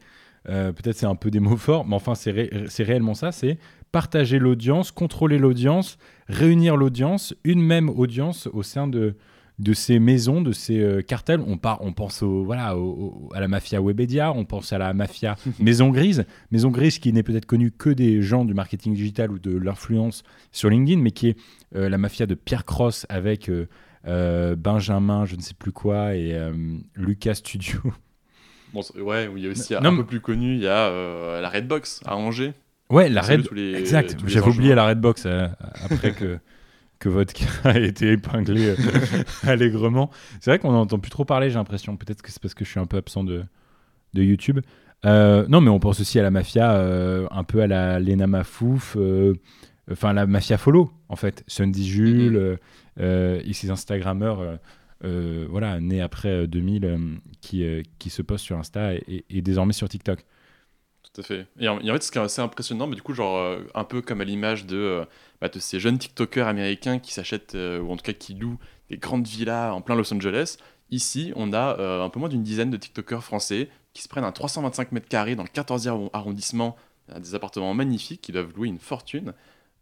[0.49, 3.31] euh, peut-être c'est un peu des mots forts, mais enfin c'est ré- c'est réellement ça,
[3.31, 3.57] c'est
[3.91, 9.15] partager l'audience, contrôler l'audience, réunir l'audience, une même audience au sein de
[9.59, 11.39] de ces maisons, de ces euh, cartels.
[11.45, 14.79] On part, on pense au voilà au- au- à la mafia Webedia, on pense à
[14.79, 18.95] la mafia Maison Grise, Maison Grise qui n'est peut-être connue que des gens du marketing
[18.95, 21.37] digital ou de l'influence sur LinkedIn, mais qui est
[21.75, 23.51] euh, la mafia de Pierre Cross avec
[24.07, 26.35] euh, Benjamin, je ne sais plus quoi, et
[26.95, 27.79] Lucas Studio.
[28.73, 30.67] Bon, ouais, oui, il y a aussi Non, un mais- peu plus connu, il y
[30.67, 32.53] a la Redbox à Angers.
[32.91, 33.47] Ouais, la Red.
[33.53, 34.17] les- exact.
[34.27, 35.47] J'avais oublié la Redbox euh,
[35.83, 36.37] après que
[36.99, 38.75] que votre cas a été épinglé euh,
[39.43, 40.11] allègrement.
[40.39, 41.49] C'est vrai qu'on n'entend plus trop parler.
[41.49, 41.97] J'ai l'impression.
[41.97, 43.43] Peut-être que c'est parce que je suis un peu absent de
[44.13, 44.59] de YouTube.
[45.05, 48.27] Euh, non, mais on pense aussi à la mafia, euh, un peu à la Lena
[48.27, 48.95] Mafouf,
[49.91, 51.43] enfin la mafia follow en fait.
[51.47, 52.55] Sunday Jules euh,
[52.99, 54.59] euh, et ces Instagrammeurs.
[55.03, 56.97] voilà, nés après euh, 2000, euh,
[57.41, 57.65] qui,
[57.97, 60.23] qui se postent sur Insta et désormais sur TikTok.
[61.13, 61.47] Tout à fait.
[61.59, 63.63] Et en, et en fait, ce qui est assez impressionnant, mais du coup, genre, euh,
[63.75, 65.05] un peu comme à l'image de, euh,
[65.41, 68.59] bah, de ces jeunes TikTokers américains qui s'achètent, euh, ou en tout cas qui louent
[68.89, 70.57] des grandes villas en plein Los Angeles.
[70.89, 74.33] Ici, on a un peu moins d'une dizaine de TikTokers français qui se prennent un
[74.33, 76.75] 325 mètres carrés dans le 14e arrondissement,
[77.17, 79.33] des appartements magnifiques qui doivent louer une fortune.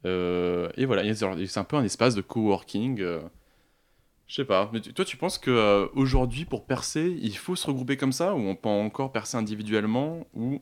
[0.06, 3.00] Et voilà, c'est un peu un espace de coworking.
[3.00, 7.65] je sais pas, mais toi tu penses que euh, aujourd'hui pour percer, il faut se
[7.65, 10.62] regrouper comme ça ou on peut encore percer individuellement ou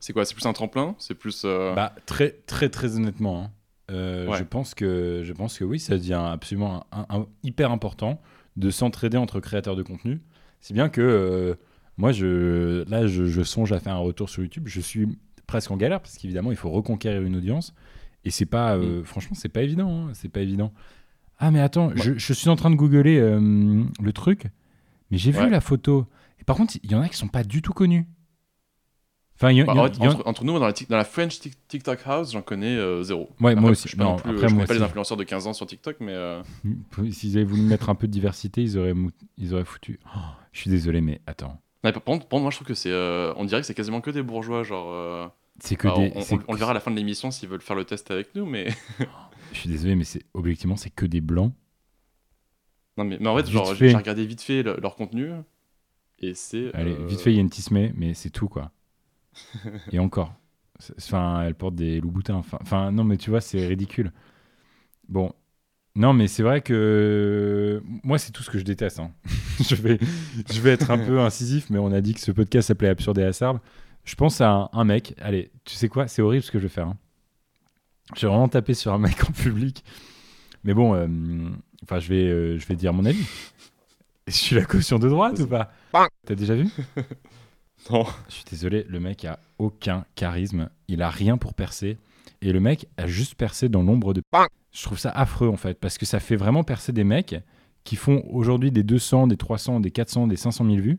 [0.00, 0.94] c'est quoi C'est plus un tremplin?
[0.98, 3.50] C'est plus euh, Bah, très, très, très honnêtement, hein,
[3.90, 4.38] euh, Ouais.
[4.38, 8.20] je, pense que, je pense que oui, ça devient absolument un- un- hyper important
[8.56, 10.20] de s'entraider entre créateurs de contenu.
[10.60, 11.54] Si bien que euh,
[11.96, 14.64] moi, je, là, je, je songe à faire un retour sur YouTube.
[14.66, 15.08] Je suis
[15.46, 17.74] presque en galère parce qu'évidemment, il faut reconquérir une audience.
[18.24, 20.08] Et c'est pas, euh, franchement, c'est pas évident.
[20.08, 20.72] hein, c'est pas évident.
[21.38, 24.46] Ah, mais attends, je, je suis en train de googler le truc,
[25.10, 26.06] mais j'ai vu la photo.
[26.40, 28.06] Et par contre, il y en a qui sont pas du tout connus.
[29.36, 31.98] Enfin, y, bah, y- y entre, nous dans la, tic- dans la French Tik- TikTok
[32.06, 33.28] House, j'en connais euh, zéro.
[33.40, 33.86] Ouais, moi aussi.
[33.88, 36.42] Je moi connais pas les influenceurs de 15 ans sur TikTok, mais euh,
[37.10, 40.00] S'ils avaient voulu mettre un peu de diversité, ils auraient, mou- ils auraient foutu.
[40.06, 40.18] Oh,
[40.52, 41.48] je suis désolé, mais attends.
[41.48, 43.74] non, mais par contre, pour moi je trouve que c'est, euh, on dirait que c'est
[43.74, 45.30] quasiment que des bourgeois, genre.
[45.60, 46.12] C'est que bah, des.
[46.14, 47.84] on, c'est- on- on le verra à la fin de l'émission s'ils veulent faire le
[47.84, 48.68] test avec nous, mais
[49.52, 51.52] Je suis désolé, mais c'est objectivement, c'est que des blancs.
[52.96, 55.28] non, mais, mais en fait, genre, j'ai regardé vite fait le- leur contenu
[56.20, 56.74] et c'est.
[56.74, 58.70] Allez, vite fait, il y a une Tismé, mais c'est tout, quoi.
[59.92, 60.34] Et encore.
[60.98, 62.42] Enfin, elle porte des loups-boutins.
[62.60, 64.12] Enfin, non, mais tu vois, c'est ridicule.
[65.08, 65.32] Bon.
[65.94, 68.98] Non, mais c'est vrai que moi, c'est tout ce que je déteste.
[69.00, 69.10] hein.
[69.66, 69.98] je, vais,
[70.52, 73.18] je vais être un peu incisif, mais on a dit que ce podcast s'appelait Absurde
[73.18, 73.60] et Acerbe.
[74.04, 75.14] Je pense à un, un mec.
[75.18, 76.06] Allez, tu sais quoi?
[76.08, 76.88] C'est horrible ce que je vais faire.
[76.88, 76.96] hein.
[78.14, 79.82] Je vais vraiment taper sur un mec en public.
[80.64, 81.06] Mais bon, euh,
[81.84, 83.26] enfin, je vais, euh, je vais dire mon avis.
[84.26, 85.72] Je suis la caution de droite ou pas?
[86.26, 86.68] T'as déjà vu?
[87.90, 88.04] Non.
[88.28, 90.68] Je suis désolé, le mec a aucun charisme.
[90.88, 91.98] Il a rien pour percer.
[92.42, 94.22] Et le mec a juste percé dans l'ombre de.
[94.72, 97.36] Je trouve ça affreux en fait, parce que ça fait vraiment percer des mecs
[97.84, 100.98] qui font aujourd'hui des 200, des 300, des 400, des 500 000 vues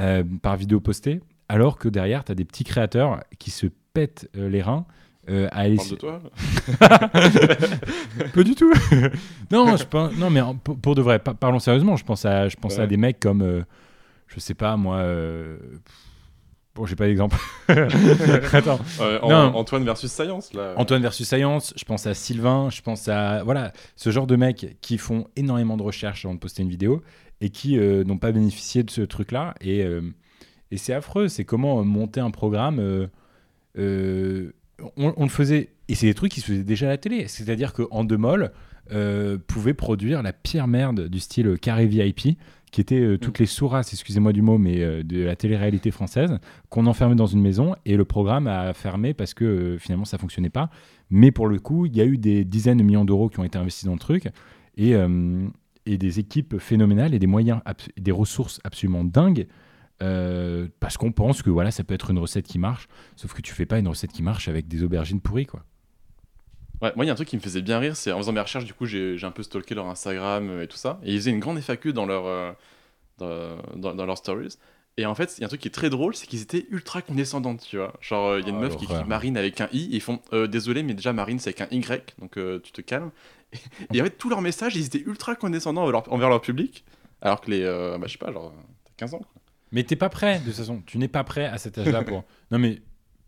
[0.00, 4.28] euh, par vidéo postée, alors que derrière, tu as des petits créateurs qui se pètent
[4.36, 4.84] euh, les reins
[5.30, 5.76] euh, à aller.
[5.76, 6.20] Parle de toi
[8.34, 8.72] Pas du tout.
[9.50, 10.40] non, je pense, non, mais
[10.82, 11.96] pour, de vrai, pa- parlons sérieusement.
[11.96, 13.62] Je pense à, je pense à des mecs comme, euh,
[14.26, 14.96] je sais pas moi.
[14.98, 15.56] euh,
[16.76, 17.36] Bon, j'ai pas d'exemple.
[18.52, 18.78] Attends.
[19.00, 19.56] Euh, Non.
[19.56, 20.74] Antoine versus Science, là.
[20.76, 24.76] Antoine versus Science, je pense à Sylvain, je pense à voilà ce genre de mecs
[24.82, 27.02] qui font énormément de recherches avant de poster une vidéo
[27.40, 30.02] et qui euh, n'ont pas bénéficié de ce truc-là et, euh,
[30.70, 31.28] et c'est affreux.
[31.28, 32.78] C'est comment monter un programme.
[33.78, 34.50] on,
[34.96, 37.26] on le faisait et c'est des trucs qui se faisaient déjà à la télé.
[37.26, 38.52] C'est-à-dire qu'en deux molles
[39.46, 42.36] pouvait produire la pire merde du style carré VIP
[42.76, 46.38] qui était euh, toutes les sourasses, excusez-moi du mot, mais euh, de la télé-réalité française,
[46.68, 50.18] qu'on enfermait dans une maison et le programme a fermé parce que euh, finalement ça
[50.18, 50.68] fonctionnait pas.
[51.08, 53.44] Mais pour le coup, il y a eu des dizaines de millions d'euros qui ont
[53.44, 54.28] été investis dans le truc
[54.76, 54.92] et,
[55.86, 57.60] et des équipes phénoménales et des moyens,
[57.96, 59.46] des ressources absolument dingues.
[59.98, 63.54] parce qu'on pense que voilà, ça peut être une recette qui marche, sauf que tu
[63.54, 65.64] fais pas une recette qui marche avec des aubergines pourries, quoi.
[66.82, 68.32] Ouais, moi, il y a un truc qui me faisait bien rire, c'est en faisant
[68.32, 71.00] mes recherches, du coup, j'ai un peu stalké leur Instagram euh, et tout ça.
[71.02, 72.52] Et ils faisaient une grande FAQ dans leur, euh,
[73.18, 74.56] dans, dans, dans leurs stories.
[74.98, 76.66] Et en fait, il y a un truc qui est très drôle, c'est qu'ils étaient
[76.70, 77.92] ultra condescendants, tu vois.
[78.00, 79.96] Genre, euh, il y a une Oh, meuf qui écrit Marine avec un I, et
[79.96, 82.80] ils font euh, Désolé, mais déjà Marine c'est avec un Y, donc euh, tu te
[82.80, 83.10] calmes.
[83.52, 83.58] Et,
[83.98, 86.84] et en fait, tous leurs messages, ils étaient ultra condescendants envers leur, envers leur public,
[87.20, 87.62] alors que les.
[87.62, 88.54] euh, bah, je sais pas, genre,
[88.84, 89.28] t'as 15 ans, quoi.
[89.72, 90.82] Mais t'es pas prêt, de toute façon.
[90.86, 92.24] Tu n'es pas prêt à cet âge-là pour.
[92.50, 92.80] non, mais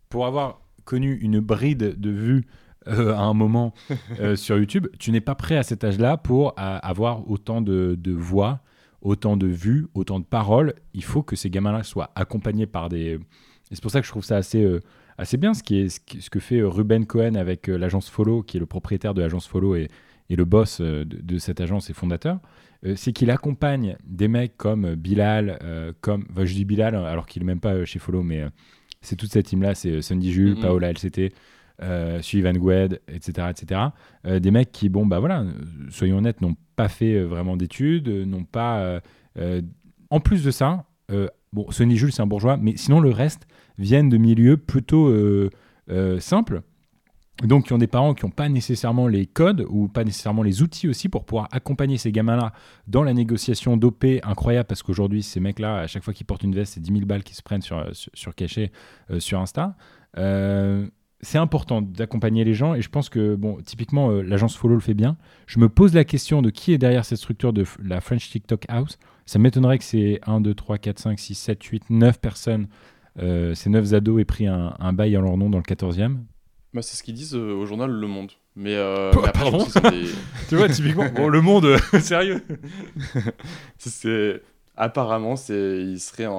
[0.07, 2.47] pour avoir connu une bride de vues
[2.87, 3.73] euh, à un moment
[4.19, 8.11] euh, sur YouTube, tu n'es pas prêt à cet âge-là pour avoir autant de, de
[8.11, 8.61] voix,
[9.01, 10.73] autant de vues, autant de paroles.
[10.93, 13.19] Il faut que ces gamins-là soient accompagnés par des.
[13.71, 14.63] Et c'est pour ça que je trouve ça assez.
[14.63, 14.79] euh,
[15.17, 18.41] assez bien ce, qui est, ce, qui- ce que fait Ruben Cohen avec l'agence Follow,
[18.41, 19.89] qui est le propriétaire de l'agence Follow et,
[20.29, 22.39] et le boss de, de cette agence et fondateur,
[22.95, 25.59] c'est qu'il accompagne des mecs comme Bilal,
[25.99, 28.45] comme, enfin, je dis Bilal alors qu'il n'est même pas chez Follow, mais
[29.01, 30.55] c'est toute cette team-là, c'est Sandy Jules.
[30.61, 31.33] Paola LCT,
[31.81, 32.55] euh, Sullivan
[33.07, 33.47] etc.
[33.49, 33.81] etc.
[34.25, 35.45] Des mecs qui, bon, bah voilà,
[35.89, 39.01] soyons honnêtes, n'ont pas fait euh, vraiment d'études, euh, n'ont pas...
[39.37, 39.61] euh,
[40.09, 40.85] en plus de ça,
[41.51, 45.13] bon, Sonny Jules, c'est un bourgeois, mais sinon le reste viennent de milieux plutôt
[46.19, 46.63] simples.
[47.43, 50.61] Donc, qui ont des parents qui n'ont pas nécessairement les codes ou pas nécessairement les
[50.61, 52.53] outils aussi pour pouvoir accompagner ces gamins-là
[52.87, 56.55] dans la négociation d'OP incroyable parce qu'aujourd'hui, ces mecs-là, à chaque fois qu'ils portent une
[56.55, 58.71] veste, c'est 10 000 balles qui se prennent sur, sur, cachet
[59.19, 59.75] sur Insta.
[61.21, 64.79] C'est important d'accompagner les gens et je pense que, bon, typiquement, euh, l'agence Follow le
[64.79, 65.17] fait bien.
[65.47, 68.65] Je me pose la question de qui est derrière cette structure de la French TikTok
[68.69, 68.97] House.
[69.25, 72.67] Ça m'étonnerait que c'est 1, 2, 3, 4, 5, 6, 7, 8, 9 personnes,
[73.19, 76.17] euh, ces 9 ados aient pris un, un bail en leur nom dans le 14e.
[76.73, 78.31] Bah, c'est ce qu'ils disent euh, au journal Le Monde.
[78.55, 80.09] Mais, euh, Quoi, mais après, des-
[80.49, 82.41] Tu vois, typiquement, bon, le monde, sérieux.
[83.77, 84.41] C'est- c'est
[84.79, 86.33] apparemment ils seraient en,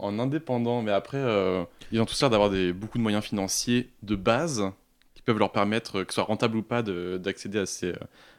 [0.00, 0.82] en indépendant.
[0.82, 4.70] Mais après euh, ils ont tous l'air d'avoir beaucoup de moyens financiers de base
[5.14, 7.94] qui peuvent leur permettre euh, que ce soit rentable ou pas de- d'accéder euh,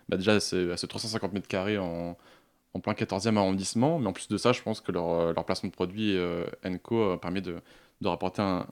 [0.09, 2.17] bah, à ces, à ces 350 mètres carrés en,
[2.83, 3.99] plein 14e arrondissement.
[3.99, 7.41] Mais en plus de ça je pense que leur, placement de produit euh, Enco permet
[7.41, 7.61] de
[8.03, 8.67] rapporter un,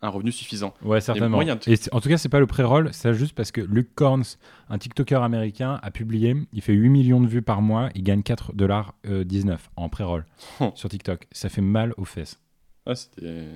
[0.00, 1.40] un revenu suffisant Ouais, certainement.
[1.42, 1.50] Et
[1.92, 4.24] en tout cas, c'est pas le pré-roll, c'est juste parce que Luke Corns,
[4.68, 8.22] un TikToker américain, a publié, il fait 8 millions de vues par mois, il gagne
[8.22, 10.24] 4 dollars 19 en pré-roll
[10.60, 10.70] Oh.
[10.74, 11.26] sur TikTok.
[11.32, 12.38] Ça fait mal aux fesses.
[12.86, 13.48] ah c'était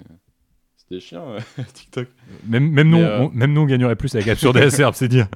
[0.76, 1.38] c'était chiant euh,
[1.74, 2.09] TikTok
[2.47, 5.28] Même, même, nous, euh, on, même nous, on gagnerait plus avec Absurde SR, c'est dire.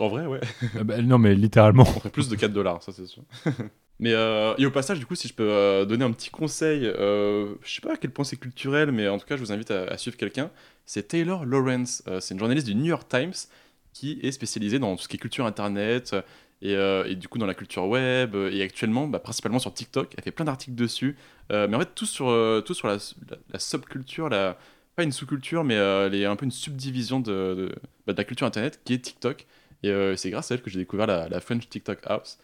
[0.00, 0.40] En vrai ouais
[0.76, 1.82] Euh, bah, non, mais littéralement.
[1.82, 3.22] On ferait plus de 4 dollars, ça c'est sûr.
[4.00, 6.84] mais euh, et au passage, du coup, si je peux euh, donner un petit conseil,
[6.84, 9.52] euh, je sais pas à quel point c'est culturel, mais en tout cas, je vous
[9.52, 10.50] invite à, suivre quelqu'un.
[10.84, 12.02] C'est Taylor Lawrence.
[12.08, 13.32] Euh, c'est une journaliste du New York Times
[13.92, 16.16] qui est spécialisée dans tout ce qui est culture internet
[16.62, 20.12] et, du coup dans la culture web et actuellement bah, principalement sur TikTok.
[20.16, 21.16] Elle fait plein d'articles dessus,
[21.50, 22.26] mais en fait tout sur
[22.64, 22.98] tout sur la,
[23.58, 27.72] subculture, pas une sous-culture, mais un peu une subdivision bah, de
[28.16, 29.46] la culture internet qui est TikTok.
[29.84, 32.38] Et c'est grâce à elle que j'ai découvert la, la French TikTok House.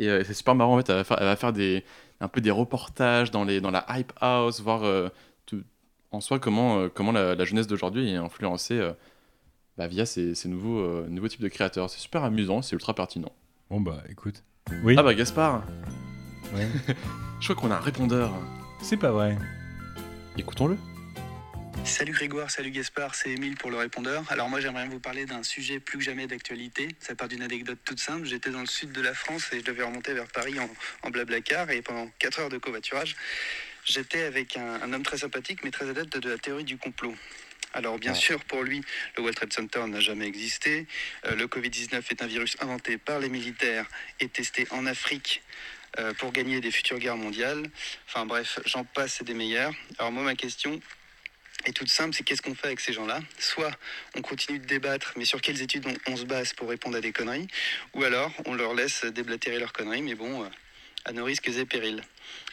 [0.00, 1.84] Et euh, c'est super marrant, en fait, elle va faire, elle va faire des,
[2.20, 5.08] un peu des reportages dans, les, dans la Hype House, voir euh,
[5.46, 5.62] tout-
[6.10, 8.92] en soi comment, euh, comment la, la jeunesse d'aujourd'hui est influencée euh,
[9.76, 11.88] bah, via ces, ces nouveaux, euh, nouveaux types de créateurs.
[11.90, 13.30] C'est super amusant, c'est ultra pertinent.
[13.70, 14.42] Bon, bah, écoute.
[14.84, 15.62] Oui, Ah bah Gaspard,
[16.54, 16.66] Ouais.
[17.40, 18.32] je crois qu'on a un répondeur.
[18.82, 19.36] c'est pas vrai.
[20.38, 20.76] Écoutons-le.
[21.84, 24.24] Salut Grégoire, salut Gaspard, c'est Émile pour le répondeur.
[24.30, 26.88] Alors moi j'aimerais vous parler d'un sujet plus que jamais d'actualité.
[26.98, 28.24] Ça part d'une anecdote toute simple.
[28.26, 30.70] J'étais dans le sud de la France et je devais remonter vers Paris en,
[31.02, 33.16] en blablacar et pendant 4 heures de covoiturage,
[33.84, 37.14] j'étais avec un, un homme très sympathique mais très adepte de la théorie du complot.
[37.72, 38.82] Alors bien sûr pour lui,
[39.16, 40.86] le World Trade Center n'a jamais existé.
[41.26, 43.86] Euh, le Covid-19 est un virus inventé par les militaires
[44.18, 45.42] et testé en Afrique
[45.98, 47.68] euh, pour gagner des futures guerres mondiales.
[48.08, 49.72] Enfin bref, j'en passe et des meilleurs.
[49.98, 50.80] Alors moi ma question
[51.64, 53.20] est toute simple, c'est qu'est-ce qu'on fait avec ces gens-là?
[53.38, 53.72] Soit
[54.16, 57.00] on continue de débattre, mais sur quelles études on, on se base pour répondre à
[57.00, 57.48] des conneries,
[57.94, 60.48] ou alors on leur laisse déblatérer leurs conneries, mais bon, euh,
[61.04, 62.02] à nos risques et périls.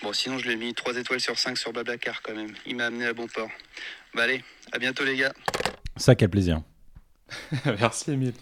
[0.02, 2.54] Bon, sinon je lui ai mis 3 étoiles sur 5 sur Blablacar quand même.
[2.66, 3.50] Il m'a amené à bon port.
[4.14, 5.34] Bah allez, à bientôt les gars.
[5.98, 6.62] Ça, quel plaisir.
[7.66, 8.34] Merci Emile.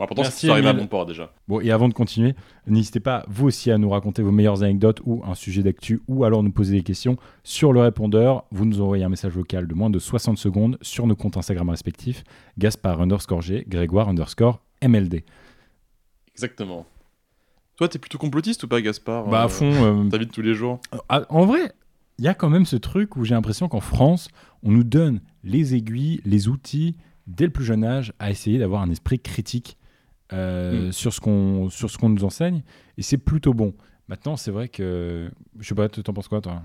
[0.00, 1.30] Bon, pourtant, Merci, c'est arrivé à bon port déjà.
[1.46, 2.34] Bon, et avant de continuer,
[2.66, 6.24] n'hésitez pas, vous aussi, à nous raconter vos meilleures anecdotes ou un sujet d'actu, ou
[6.24, 8.44] alors nous poser des questions sur le répondeur.
[8.50, 11.68] Vous nous envoyez un message vocal de moins de 60 secondes sur nos comptes Instagram
[11.68, 12.24] respectifs,
[12.56, 15.22] Gaspard underscore G, Grégoire underscore MLD.
[16.34, 16.86] Exactement.
[17.76, 19.70] Toi, t'es plutôt complotiste ou pas, Gaspard Bah, à Euh, fond.
[19.72, 20.80] euh, Ta vie de tous les jours?
[21.08, 21.72] ah, en vrai,
[22.18, 24.28] il y a quand même ce truc où j'ai l'impression qu'en France,
[24.62, 26.96] on nous donne les aiguilles, les outils,
[27.26, 29.76] dès le plus jeune âge, à essayer d'avoir un esprit critique
[30.32, 30.92] euh, Mm.
[30.92, 32.62] sur ce qu'on nous enseigne,
[32.96, 33.74] et c'est plutôt bon.
[34.08, 36.62] Maintenant, c'est vrai que je sais pas, t'en penses quoi, toi?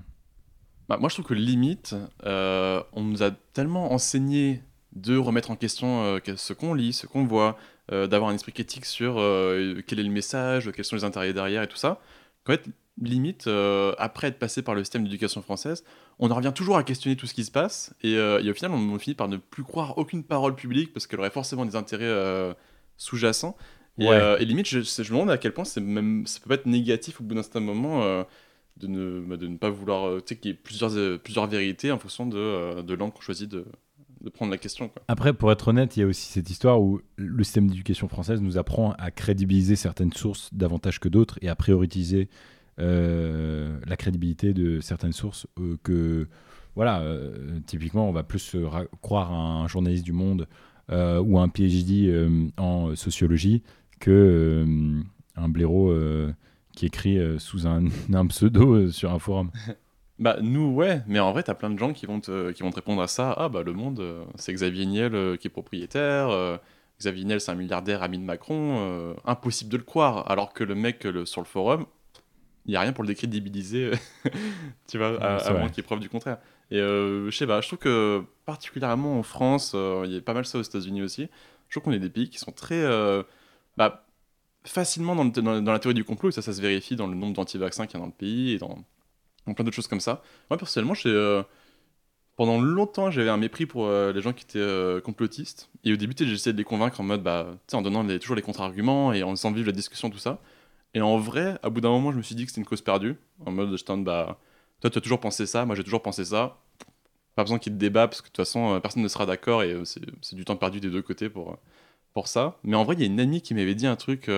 [0.90, 1.96] Bah, moi, je trouve que limite,
[2.26, 4.62] euh, on nous a tellement enseigné
[4.96, 7.58] de remettre en question euh, ce qu'on lit, ce qu'on voit,
[7.92, 9.16] euh, d'avoir un esprit critique sur
[9.88, 12.00] quel est le message, quels sont les intérêts derrière et tout ça.
[12.46, 12.66] qu'en fait,
[13.02, 13.48] limite,
[13.98, 15.84] après être passé par le système d'éducation française,
[16.20, 18.72] on en revient toujours à questionner tout ce qui se passe, et, et au final,
[18.72, 21.76] on, on finit par ne plus croire aucune parole publique parce qu'elle aurait forcément des
[21.76, 22.56] intérêts
[22.98, 23.56] sous-jacents.
[23.98, 24.16] Et, Ouais.
[24.16, 26.56] euh, et limite, je, je me demande à quel point c'est même, ça peut pas
[26.56, 28.24] être négatif au bout d'un certain moment euh,
[28.78, 31.18] de, ne, bah, de ne pas vouloir, euh, tu sais, qu'il y ait plusieurs, euh,
[31.18, 33.66] plusieurs vérités en fonction de, de l'angle qu'on choisit de,
[34.20, 34.90] de prendre la question.
[34.90, 35.02] Quoi.
[35.08, 38.42] Après, pour être honnête, il y a aussi cette histoire où le système d'éducation française
[38.42, 42.28] nous apprend à crédibiliser certaines sources davantage que d'autres et à prioriser
[42.78, 45.48] la crédibilité de certaines sources
[45.84, 46.28] que,
[46.76, 47.02] voilà,
[47.66, 48.58] typiquement, on va plus
[49.02, 50.48] croire à un journaliste du Monde
[50.92, 53.64] ou à un PhD euh, en sociologie
[54.00, 55.02] que euh,
[55.36, 56.34] un blaireau euh,
[56.76, 57.86] qui écrit euh, sous un,
[58.28, 59.52] pseudo euh, sur un forum.
[60.18, 62.70] Bah, nous, ouais, mais en vrai, t'as plein de gens qui vont te, qui vont
[62.70, 63.34] répondre à ça.
[63.38, 66.30] Ah, bah, le monde, euh, c'est Xavier Niel euh, qui est propriétaire.
[66.30, 66.56] euh,
[67.02, 68.78] Xavier Niel, c'est un milliardaire ami de Macron.
[68.80, 70.32] euh, impossible de le croire.
[70.32, 71.86] Alors que le mec euh, le- sur le forum,
[72.66, 73.92] il n'y a rien pour le décrédibiliser,
[74.88, 76.38] tu vois, à, moins qu'il y ait preuve du contraire.
[76.72, 80.22] Et euh, je sais pas, je trouve que particulièrement en France, euh, il y a
[80.22, 81.28] pas mal ça aux États-Unis aussi.
[81.70, 82.76] Je trouve qu'on est des pays qui sont très.
[82.84, 83.24] euh,
[83.78, 84.06] bah,
[84.66, 87.08] facilement dans, le- dans- dans la théorie du complot, et ça, ça se vérifie dans
[87.08, 88.80] le nombre d'anti-vaccins qu'il y a dans le pays et dans,
[89.48, 90.24] dans plein d'autres choses comme ça.
[90.50, 90.96] Moi, personnellement,
[92.36, 95.70] pendant longtemps, j'avais un mépris pour les gens qui étaient complotistes.
[95.84, 98.20] Et au début, j'essayais de les convaincre en mode, bah, tu sais, en donnant les-
[98.20, 100.40] toujours les contre-arguments et en faisant vivre la discussion, tout ça.
[100.96, 102.82] Et en vrai, à bout d'un moment, je me suis dit que c'était une cause
[102.82, 103.18] perdue.
[103.46, 104.40] En mode, je t'en bah,
[104.82, 106.58] toi, tu as toujours pensé ça, moi, j'ai toujours pensé ça.
[107.36, 109.08] Pas besoin qu'il y ait de débat, parce que de toute façon, euh, personne ne
[109.10, 111.56] sera d'accord et euh, c'est du temps perdu des deux côtés pour, euh,
[112.14, 112.60] pour ça.
[112.64, 114.30] Mais en vrai, il y a une amie qui m'avait dit un truc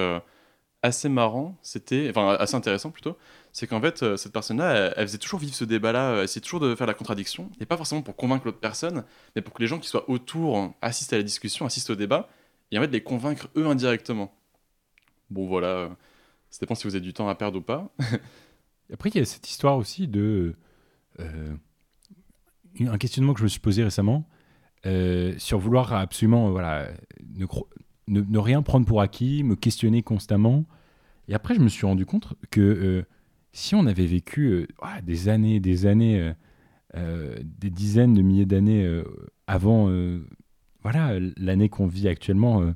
[0.84, 3.18] assez marrant, c'était, enfin, assez intéressant plutôt.
[3.54, 6.76] C'est qu'en fait, cette personne-là, elle, faisait toujours vivre ce débat-là, elle essayait toujours de
[6.76, 9.04] faire la contradiction, et pas forcément pour convaincre l'autre personne,
[9.36, 12.30] mais pour que les gens qui soient autour assistent à la discussion, assistent au débat,
[12.72, 14.34] et en fait, les convaincre eux indirectement.
[15.30, 15.90] Bon, voilà,
[16.50, 17.94] ça dépend si vous avez du temps à perdre ou pas.
[18.94, 20.56] Après, il y a cette histoire aussi de.
[21.20, 21.56] euh,
[22.80, 24.30] un questionnement que je me suis posé récemment
[24.86, 26.90] euh, sur vouloir absolument voilà,
[28.08, 30.66] ne, rien prendre pour acquis, me questionner constamment.
[31.28, 33.04] Et après, je me suis rendu compte que euh,
[33.52, 36.34] si on avait vécu ah, des années, des années,
[36.94, 39.04] des dizaines de milliers d'années
[39.48, 39.90] avant
[40.84, 42.74] voilà, l'année qu'on vit actuellement,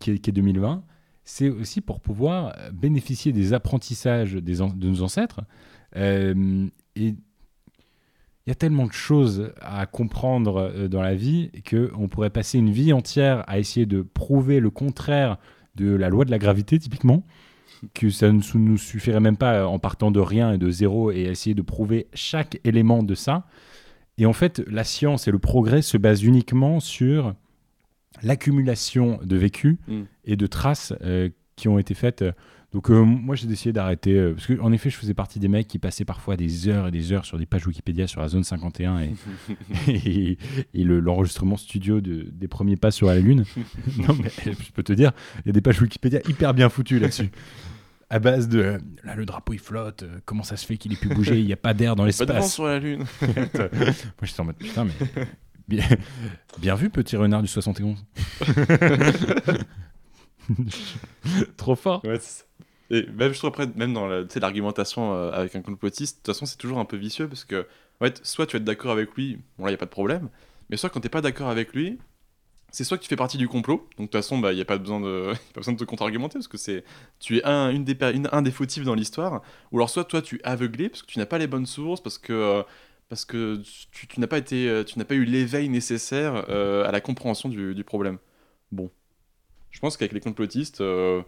[0.00, 0.84] qui, est, qui est 2020,
[1.24, 5.40] c'est aussi pour pouvoir euh, bénéficier des apprentissages des de nos ancêtres.
[5.96, 6.66] Euh,
[6.96, 7.14] et
[8.46, 12.58] il y a tellement de choses à comprendre euh, dans la vie qu'on pourrait passer
[12.58, 15.38] une vie entière à essayer de prouver le contraire
[15.76, 17.22] de la loi de la gravité, typiquement,
[17.94, 21.22] que ça ne nous suffirait même pas en partant de rien et de zéro et
[21.22, 23.46] essayer de prouver chaque élément de ça.
[24.18, 27.34] Et en fait, la science et le progrès se basent uniquement sur
[28.22, 30.02] l'accumulation de vécus Mm.
[30.24, 32.24] et de traces euh, qui ont été faites.
[32.72, 35.48] Donc euh, moi j'ai décidé d'arrêter euh, parce que en effet je faisais partie des
[35.48, 38.28] mecs qui passaient parfois des heures et des heures sur des pages Wikipédia sur la
[38.28, 39.10] zone 51 et,
[39.88, 40.38] et,
[40.74, 43.44] et le- l'enregistrement studio de- des premiers pas sur la lune.
[43.98, 45.10] non mais je peux te dire,
[45.44, 47.30] il y a des pages Wikipédia hyper bien foutues là-dessus.
[48.08, 50.96] À base de euh, là le drapeau il flotte, comment ça se fait qu'il ait
[50.96, 52.54] pu bouger, il n'y a pas d'air dans Pas de vent l'espace.
[52.54, 53.04] sur la Lune.
[53.22, 53.30] Moi
[54.22, 55.26] j'étais en mode putain mais
[55.70, 55.84] bien,
[56.58, 57.96] bien vu petit renard du 71.
[61.56, 62.04] Trop fort.
[62.04, 62.18] Ouais.
[62.90, 66.16] Et même, je trouve après, même dans la- tu sais, l'argumentation euh, avec un complotiste,
[66.16, 67.66] de toute façon, c'est toujours un peu vicieux parce que,
[68.00, 69.90] ouais, soit tu vas être d'accord avec lui, bon là, il n'y a pas de
[69.90, 70.28] problème,
[70.70, 71.98] mais soit quand t'es pas d'accord avec lui,
[72.72, 74.64] c'est soit que tu fais partie du complot, donc de toute façon, il n'y a
[74.64, 76.82] pas besoin de, pas besoin de te contre-argumenter parce que c'est,
[77.20, 80.20] tu es un, une des, une- un des fautifs dans l'histoire, ou alors soit toi
[80.20, 82.32] tu es aveuglé parce que tu n'as pas les bonnes sources, parce que.
[82.32, 82.62] euh,
[83.10, 83.60] parce que
[83.92, 87.00] tu, tu n'as pas été, euh, tu n'as pas eu l'éveil nécessaire euh, à la
[87.02, 88.18] compréhension du, du problème.
[88.72, 88.88] Bon,
[89.70, 91.20] je pense qu'avec les complotistes, euh,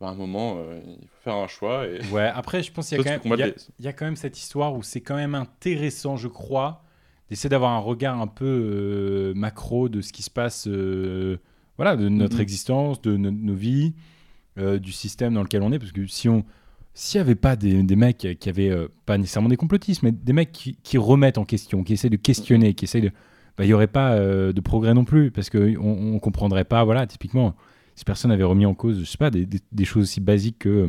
[0.00, 1.86] bah, à un moment, euh, il faut faire un choix.
[1.86, 2.00] Et...
[2.10, 4.74] Ouais, après, je pense qu'il y, a quand même- les- y a quand cette histoire
[4.74, 6.82] où c'est quand même intéressant, je crois,
[7.28, 10.66] d'essayer d'avoir un regard un peu macro de ce qui se passe,
[11.76, 12.42] voilà, de notre Mhm.
[12.42, 13.92] existence, de no- nos vies,
[14.56, 15.78] du système dans lequel on est.
[15.78, 16.44] Parce que si on,
[17.00, 20.10] s'il n'y avait pas des, des mecs qui avaient, euh, pas nécessairement des complotistes, mais
[20.10, 23.10] des mecs qui, qui remettent en question, qui essaient de questionner, qui essayent de.
[23.56, 26.82] bah, Il n'y aurait pas euh, de progrès non plus, parce qu'on ne comprendrait pas,
[26.82, 27.54] voilà, typiquement,
[27.94, 30.58] si personne avait remis en cause, je sais pas, des, des- des choses aussi basiques
[30.58, 30.68] que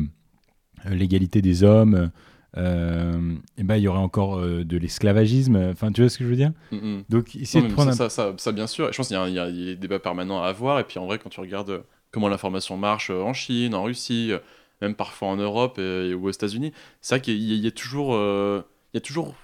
[0.90, 2.10] l'égalité des hommes,
[2.56, 5.54] euh, et ben il y aurait encore euh, de l'esclavagisme.
[5.70, 6.50] Enfin, tu vois ce que je veux dire?
[6.72, 7.04] Mhm.
[7.08, 8.90] Donc, essayer Non, de prendre ça, un- ça, ça, ça, bien sûr.
[8.92, 10.80] Je pense qu'il y, y a des débats permanents à avoir.
[10.80, 14.32] Et puis en vrai, quand tu regardes comment l'information marche en Chine, en Russie,
[14.80, 17.66] même parfois en Europe et, ou aux États-Unis, c'est vrai qu'il y, a- il y
[17.66, 18.14] a toujours.
[18.14, 18.62] euh,
[18.92, 19.34] il y a toujours.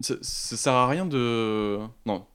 [0.00, 1.78] Ça, ça sert à rien de.
[2.06, 2.26] Non.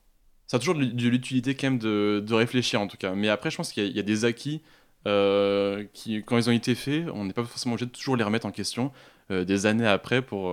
[0.48, 3.16] Ça a toujours de, de l'utilité quand même de, de réfléchir en tout cas.
[3.16, 4.62] Mais après, je pense qu'il y, a- il y a des acquis
[5.08, 8.24] euh, qui, quand ils ont été faits, on n'est pas forcément obligé de toujours les
[8.24, 8.92] remettre en question.
[9.32, 10.52] euh, des années après, pour,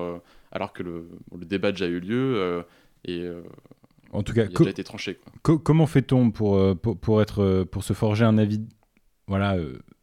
[0.51, 1.09] alors que le,
[1.39, 2.65] le débat a déjà eu lieu
[3.05, 3.27] et
[4.13, 5.17] En tout cas, il a déjà été tranché.
[5.17, 5.33] quoi.
[5.43, 8.61] co- comment fait-on pour, pour, pour être, pour se forger un avis
[9.27, 9.57] voilà,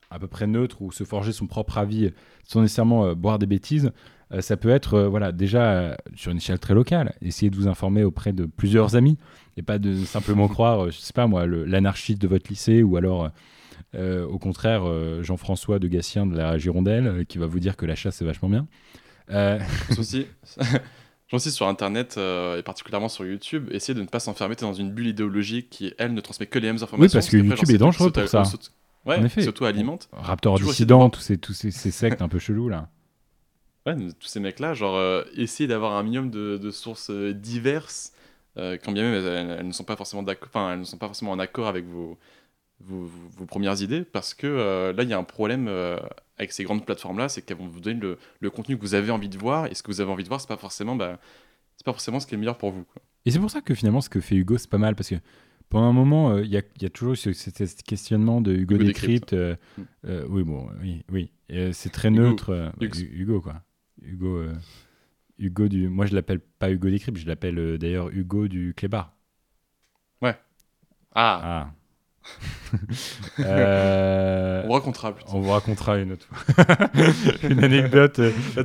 [0.09, 2.11] à peu près neutre ou se forger son propre avis
[2.43, 3.91] sans nécessairement euh, boire des bêtises
[4.31, 7.15] Euh, Ça peut être euh, voilà, déjà sur une échelle très locale.
[7.21, 9.17] Essayez de vous informer auprès de plusieurs amis
[9.57, 13.29] et pas de simplement croire, je sais pas moi, l'anarchiste de votre lycée ou alors.
[13.95, 17.75] euh, au contraire, euh, Jean-François de Gatien de la Girondelle euh, qui va vous dire
[17.75, 18.67] que la chasse c'est vachement bien.
[19.97, 20.25] Aussi,
[21.33, 25.07] aussi sur Internet et particulièrement sur YouTube, essayer de ne pas s'enfermer dans une bulle
[25.07, 27.17] idéologique qui, elle, ne transmet que les mêmes informations.
[27.17, 28.43] parce que YouTube est dangereux pour ça.
[29.05, 29.41] Ouais, En effet.
[30.11, 32.89] Raptor Toujours essayer de dissident, tous ces, tous ces, ces sectes un peu chelous là.
[33.85, 38.11] Ouais, tous ces mecs-là, genre, euh, essayer d'avoir un minimum de, de sources euh, diverses,
[38.57, 39.25] euh, quand bien même
[39.59, 42.17] elles, ne sont pas forcément d'accord, elles ne sont pas forcément en accord avec vos,
[42.81, 45.69] vos, vos- vos premières idées, parce que euh, là, il y a un problème
[46.37, 49.11] avec ces grandes plateformes-là, c'est qu'elles vont vous donner le, le contenu que vous avez
[49.11, 51.17] envie de voir, et ce que vous avez envie de voir, c'est pas forcément, bah,
[51.77, 52.83] c'est pas forcément ce qui est le meilleur pour vous.
[52.83, 53.01] quoi.
[53.25, 55.15] Et c'est pour ça que finalement, ce que fait Hugo, c'est pas mal, parce que
[55.69, 58.41] pendant un moment, euh, il y, a, il y a toujours ce, ce- ce questionnement
[58.41, 59.33] de Hugo, Hugo Décrypte.
[59.33, 59.81] Euh, Mm.
[60.05, 61.31] euh, oui, bon, oui, oui.
[61.73, 62.21] C'est très Hugo.
[62.21, 62.71] neutre.
[62.79, 62.97] Hugo.
[62.99, 63.61] Hu- Hugo, quoi.
[64.01, 64.43] Hugo,
[65.39, 65.87] Hugo du.
[65.89, 69.15] Moi, je l'appelle pas Hugo Décrypte, je l'appelle d'ailleurs Hugo du Clébar.
[71.15, 71.71] Ah, Ah.
[73.39, 75.35] Euh, on vous racontera plus tard.
[75.35, 76.65] on vous racontera une autre fois.
[77.49, 78.19] une anecdote.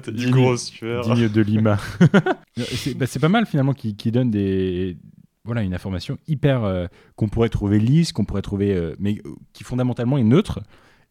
[0.08, 1.78] digne- de Lima.
[2.56, 4.98] c'est bah, c'est pas mal finalement qui, qui donne des
[5.44, 6.86] voilà une information hyper euh,
[7.16, 10.60] qu'on pourrait trouver lisse, qu'on pourrait trouver euh, mais euh, qui fondamentalement est neutre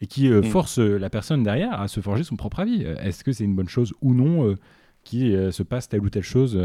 [0.01, 0.45] et qui euh, Mm.
[0.45, 2.81] force la personne derrière à se forger son propre avis.
[2.83, 4.55] Est-ce que c'est une bonne chose ou non
[5.03, 6.59] qui se passe telle ou telle chose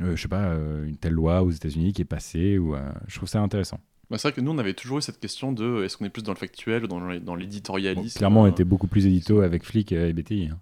[0.00, 0.54] je sais pas,
[0.86, 2.76] une telle loi aux États-Unis qui est passée, ou
[3.08, 3.80] je trouve ça intéressant.
[4.10, 6.10] Bah, c'est vrai que nous, on avait toujours eu cette question de est-ce qu'on est
[6.10, 9.64] plus dans le factuel ou dans Bon, l'éditorialisme clairement, on était beaucoup plus édito avec
[9.64, 10.50] Flick euh, et BTI.
[10.52, 10.58] hein.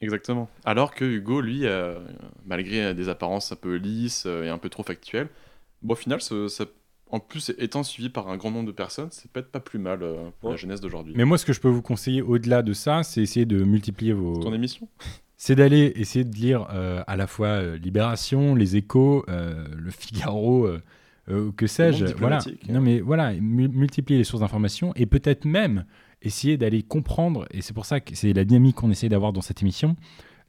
[0.00, 0.48] Exactement.
[0.64, 1.98] Alors que Hugo, lui, euh,
[2.46, 5.28] malgré des apparences un peu lisses euh, et un peu trop factuelles,
[5.82, 6.64] bon, au final, ça-
[7.10, 10.02] en plus, étant suivi par un grand nombre de personnes, c'est peut-être pas plus mal
[10.02, 11.14] euh, pour la jeunesse d'aujourd'hui.
[11.16, 14.12] Mais moi, ce que je peux vous conseiller au-delà de ça, c'est essayer de multiplier
[14.12, 14.88] vos, Ton émission?
[15.36, 19.90] C'est d'aller essayer de lire euh, à la fois euh, Libération, Les Échos, euh, Le
[19.90, 20.80] Figaro, euh,
[21.28, 22.06] euh, que sais-je.
[22.14, 22.38] Voilà.
[22.38, 22.68] diplomatique.
[22.70, 25.84] Non, mais voilà, mu- multiplier les sources d'information et peut-être même
[26.24, 29.42] essayer d'aller comprendre, et c'est pour ça que c'est la dynamique qu'on essaie d'avoir dans
[29.42, 29.96] cette émission,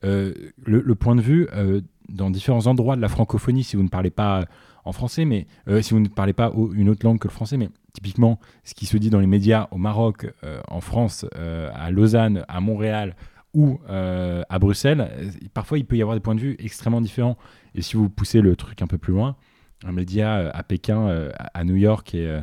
[0.03, 0.33] euh,
[0.65, 4.11] le, point de vue euh, dans différents endroits de la francophonie, si vous ne parlez
[4.11, 4.45] pas
[4.83, 7.57] en français, mais euh, si vous ne parlez pas une autre langue que le français,
[7.57, 10.31] mais typiquement ce qui se dit dans les médias au Maroc,
[10.67, 13.15] en France, à Lausanne, à Montréal
[13.53, 15.09] ou à Bruxelles,
[15.53, 17.37] parfois il peut y avoir des points de vue extrêmement différents.
[17.73, 19.37] Et si vous poussez le truc un peu plus loin,
[19.85, 22.37] un média à Pékin, à New York et,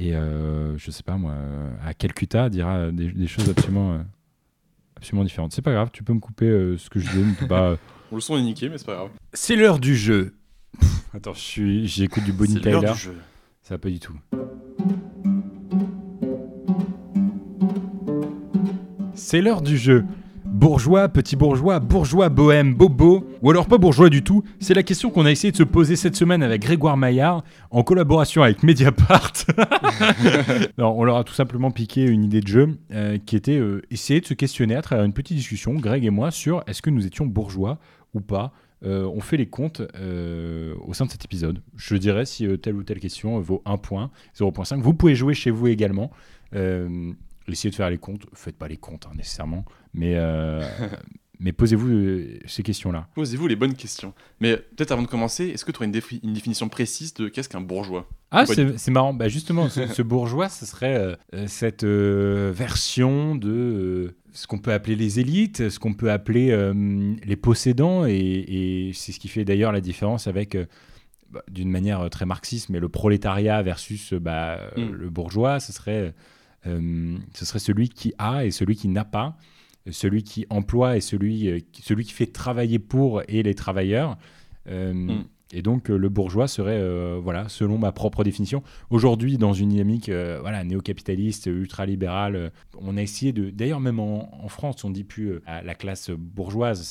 [0.00, 1.34] et euh, je sais pas moi,
[1.84, 3.98] à Calcutta dira des, des choses absolument, euh,
[4.96, 5.52] absolument différentes.
[5.52, 7.70] C'est pas grave, tu peux me couper euh, ce que je dis, ne peux pas.
[7.70, 7.76] euh.
[8.12, 9.10] Le son est niqué, mais c'est pas grave.
[9.34, 10.34] C'est l'heure du jeu.
[10.78, 12.92] Pff, Attends, je suis- j'écoute du Bonnie C'est l'heure Tyler.
[12.94, 13.16] du jeu.
[13.62, 14.14] Ça va pas du tout.
[19.14, 20.04] C'est l'heure du jeu.
[20.58, 25.08] Bourgeois, petit bourgeois, bourgeois, bohème, bobo, ou alors pas bourgeois du tout C'est la question
[25.08, 29.34] qu'on a essayé de se poser cette semaine avec Grégoire Maillard, en collaboration avec Mediapart.
[30.78, 33.82] non, on leur a tout simplement piqué une idée de jeu euh, qui était euh,
[33.92, 36.90] essayer de se questionner à travers une petite discussion, Greg et moi, sur est-ce que
[36.90, 37.78] nous étions bourgeois
[38.12, 38.52] ou pas.
[38.84, 41.62] Euh, on fait les comptes au sein de cet épisode.
[41.76, 44.80] Je dirais si telle ou telle question vaut 1 point, 0.5.
[44.80, 46.10] Vous pouvez jouer chez vous également.
[47.52, 48.26] Essayez de faire les comptes.
[48.34, 50.62] Faites pas les comptes hein, nécessairement, mais, euh,
[51.40, 53.08] mais posez-vous euh, ces questions-là.
[53.14, 54.12] Posez-vous les bonnes questions.
[54.40, 57.28] Mais peut-être avant de commencer, est-ce que tu aurais une, défi- une définition précise de
[57.28, 58.08] qu'est-ce qu'un bourgeois?
[58.30, 59.14] Ah, c'est marrant.
[59.14, 64.58] Bah, justement, ce, ce bourgeois, ce serait euh, cette euh, version de euh, ce qu'on
[64.58, 66.54] peut appeler les élites, ce qu'on peut appeler
[67.24, 70.56] les possédants, et, et c'est ce qui fait d'ailleurs la différence avec,
[71.30, 74.92] bah, d'une manière très marxiste, mais le prolétariat versus bah, euh, Mm.
[74.92, 76.14] le bourgeois, ce serait,
[76.64, 79.36] ce serait celui qui a et celui qui n'a pas,
[79.90, 84.18] celui qui emploie et celui, euh, qui- celui qui fait travailler pour et les travailleurs.
[84.68, 85.24] Euh, Mm.
[85.54, 89.70] Et donc euh, le bourgeois serait, euh, voilà, selon ma propre définition, aujourd'hui dans une
[89.70, 94.84] dynamique euh, voilà, néo-capitaliste, ultralibérale, euh, on a essayé de, d'ailleurs même en, en France,
[94.84, 96.82] on dit plus euh, à la classe bourgeoise,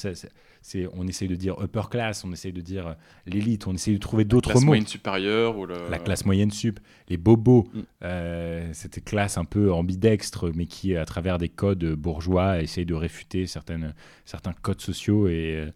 [0.68, 2.93] c'est- on essaye de dire upper class, on essaye de dire euh,
[3.26, 4.68] l'élite, on essaye de trouver d'autres Classe mots.
[4.68, 5.76] moyenne supérieure ou le...
[5.89, 7.80] La classe moyenne sup, les bobos, Mm.
[8.03, 12.93] euh, cette classe un peu ambidextre, mais qui, à travers des codes bourgeois, essaye de
[12.95, 13.93] réfuter certaines,
[14.26, 15.72] certains codes sociaux et, euh,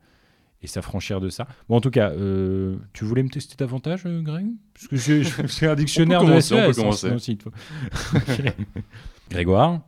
[0.61, 1.47] et s'affranchir de ça.
[1.69, 4.47] Bon, en tout cas, euh, tu voulais me tester davantage, Greg?
[4.73, 7.19] Parce que j'ai j'ai un dictionnaire de commencer, on peut SES, commencer.
[7.19, 7.51] sinon.
[9.29, 9.81] Grégoire,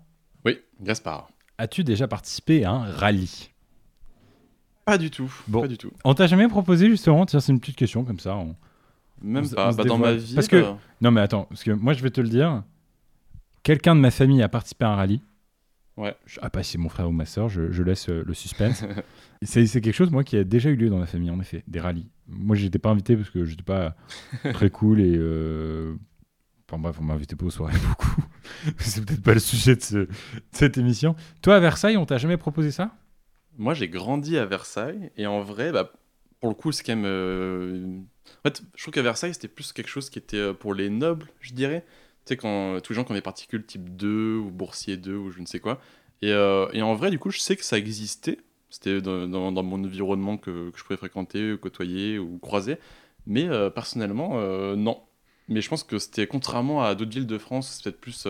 [0.46, 1.30] Oui, Gaspard.
[1.58, 3.50] as-tu déjà participé à un rallye?
[4.86, 5.34] Pas du tout.
[5.48, 5.62] Bon.
[5.62, 5.92] Pas du tout.
[6.04, 8.36] On t'a jamais proposé justement, tiens, c'est une petite question comme ça.
[8.36, 8.56] on-
[9.22, 9.72] Même on pas.
[9.74, 10.36] Bah, dans ma vie.
[10.36, 10.72] Parce que- euh,
[11.02, 12.64] Non mais attends, parce que moi je vais te le dire.
[13.64, 15.22] Quelqu'un de ma famille a participé à un rallye.
[15.96, 16.16] Ouais.
[16.26, 18.34] Je- ah pas si c'est mon frère ou ma soeur, je, je laisse euh, le
[18.34, 18.84] suspense.
[19.44, 21.64] c'est c'est quelque chose moi qui a déjà eu lieu dans la famille en effet,
[21.68, 22.10] des rallyes.
[22.28, 23.96] Moi j'étais pas invité parce que j'étais pas
[24.54, 25.94] très cool et euh,
[26.68, 28.16] enfin bref on m'invitait pas aux soirées beaucoup.
[28.80, 30.10] c'est peut-être pas le sujet de, ce- de
[30.52, 31.16] cette émission.
[31.42, 32.92] Toi à Versailles on t'a jamais proposé ça?
[33.58, 35.92] Moi, j'ai grandi à Versailles et en vrai, bah,
[36.40, 37.06] pour le coup, c'est quand même.
[37.06, 38.00] euh,
[38.40, 40.90] En fait, je trouve qu'à Versailles, c'était plus quelque chose qui était euh, pour les
[40.90, 41.86] nobles, je dirais.
[42.26, 45.16] Tu sais, quand tous les gens qui ont des particules type 2 ou boursier 2
[45.16, 45.80] ou je ne sais quoi.
[46.22, 48.40] Et, euh, et en vrai, du coup, je sais que ça existait.
[48.70, 52.78] C'était dans, mon environnement que, je pouvais fréquenter, côtoyer ou croiser.
[53.28, 54.40] Mais personnellement,
[54.76, 55.02] non.
[55.48, 58.28] Mais je pense que c'était contrairement à d'autres villes de France, c'est peut-être plus.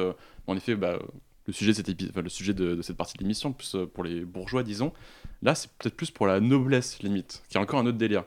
[0.47, 0.99] en effet, bah,
[1.47, 3.75] le sujet de cette, épi- enfin, le sujet de, de cette partie de l'émission, plus
[3.75, 4.93] euh, pour les bourgeois, disons.
[5.41, 8.23] Là, c'est peut-être plus pour la noblesse, limite, qui est encore un autre délire.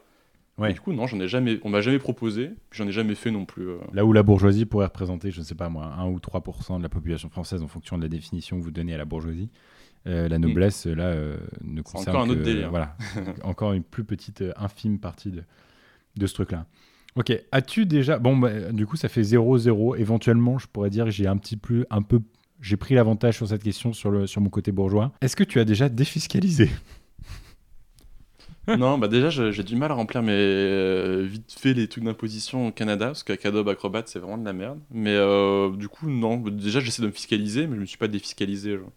[0.58, 0.70] Ouais.
[0.70, 3.14] Et du coup, non, j'en ai jamais, on m'a jamais proposé, puis j'en ai jamais
[3.14, 3.68] fait non plus.
[3.68, 3.76] euh.
[3.92, 6.82] Là où la bourgeoisie pourrait représenter, je ne sais pas moi, 1 ou 3% de
[6.82, 9.50] la population française en fonction de la définition que vous donnez à la bourgeoisie,
[10.06, 12.70] euh, la noblesse, là, euh, ne concerne encore un autre que- délire.
[12.70, 12.96] Voilà,
[13.44, 15.42] encore une plus petite, infime partie de,
[16.16, 16.64] de ce truc-là.
[17.16, 18.18] Ok, as-tu déjà...
[18.18, 19.96] Bon, bah, du coup, ça fait 0-0.
[19.98, 22.20] Éventuellement, je pourrais dire que j'ai un petit plus, un peu...
[22.60, 25.12] J'ai pris l'avantage sur cette question sur, le, sur mon côté bourgeois.
[25.20, 26.70] Est-ce que tu as déjà défiscalisé?
[28.68, 32.66] Non, bah déjà, j'ai du mal à remplir mes euh, vite fait les trucs d'imposition
[32.68, 34.80] au Canada, parce qu'avec Adobe Acrobat, c'est vraiment de la merde.
[34.90, 38.08] Mais euh, du coup, non, déjà, j'essaie de me fiscaliser, mais je me suis pas
[38.08, 38.76] défiscalisé.
[38.76, 38.90] genre.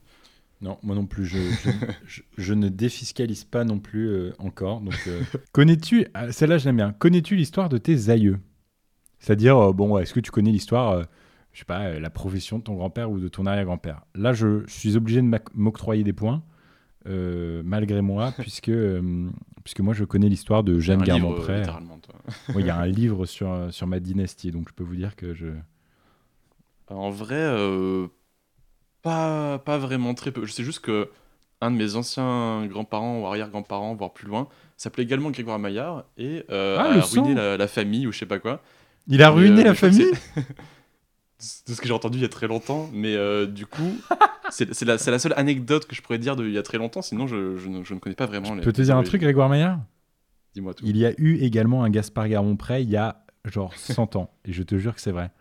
[0.62, 1.26] Non, moi non plus.
[1.26, 1.70] Je, je,
[2.07, 4.82] je- je ne défiscalise pas non plus euh, encore.
[4.82, 4.95] Donc,
[5.51, 8.39] connais-tu, ah, celle-là je l'aime bien, connais-tu l'histoire de tes aïeux?
[9.20, 11.05] C'est-à-dire, bon, est-ce que tu connais l'histoire,
[11.60, 14.66] je sais pas, euh, la profession de ton grand-père ou de ton arrière-grand-père Là, je,
[14.66, 16.41] je suis obligé de m'octroyer des points,
[17.05, 19.28] euh, malgré moi, puisque, euh,
[19.66, 21.03] puisque moi je connais l'histoire de Jeanne.
[22.55, 25.18] Oui, Il y a un livre sur, sur ma dynastie, donc je peux vous dire
[25.18, 25.47] que je.
[26.88, 28.07] En vrai, euh,
[29.01, 30.45] pas, pas vraiment très peu.
[30.45, 31.10] Je sais juste que
[31.60, 34.47] un de mes anciens grands-parents ou arrière-grands-parents, voire plus loin,
[34.78, 38.39] s'appelait également Grégoire Maillard et Ah, a ruiné la, la famille ou je sais pas
[38.39, 38.62] quoi.
[39.10, 40.14] Il a ruiné la famille?
[41.39, 43.97] C'est ce que j'ai entendu il y a très longtemps, mais euh, du coup,
[44.49, 46.77] c'est c'est la, la seule anecdote que je pourrais dire de il y a très
[46.77, 48.55] longtemps, sinon je, je ne, je ne connais pas vraiment.
[48.55, 49.79] Je peux te dire un truc, Grégoire Maillard
[50.53, 50.83] Dis-moi tout.
[50.85, 54.31] Il y a eu également un Gaspard Garmont-Pré il y a genre 100 ans.
[54.45, 55.31] Et je te jure que c'est vrai.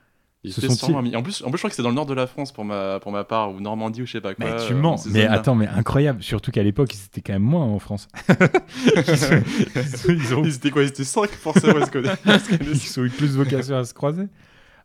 [0.44, 2.14] Il sûrement mis- En plus, en plus, je crois que c'est dans le nord de
[2.14, 4.44] la France pour ma, pour ma part, ou Normandie ou je sais pas quoi.
[4.44, 5.04] Mais tu euh, mens.
[5.10, 6.22] Mais attends, mais incroyable.
[6.22, 8.06] Surtout qu'à l'époque, ils étaient quand même moins en France.
[8.28, 9.42] ils, sont-
[9.74, 10.82] ils sont- ils ont, Ils étaient quoi?
[10.84, 12.18] Ils étaient 5 forcément à se connaître.
[12.24, 14.28] ils ont eu plus vocation à se croiser.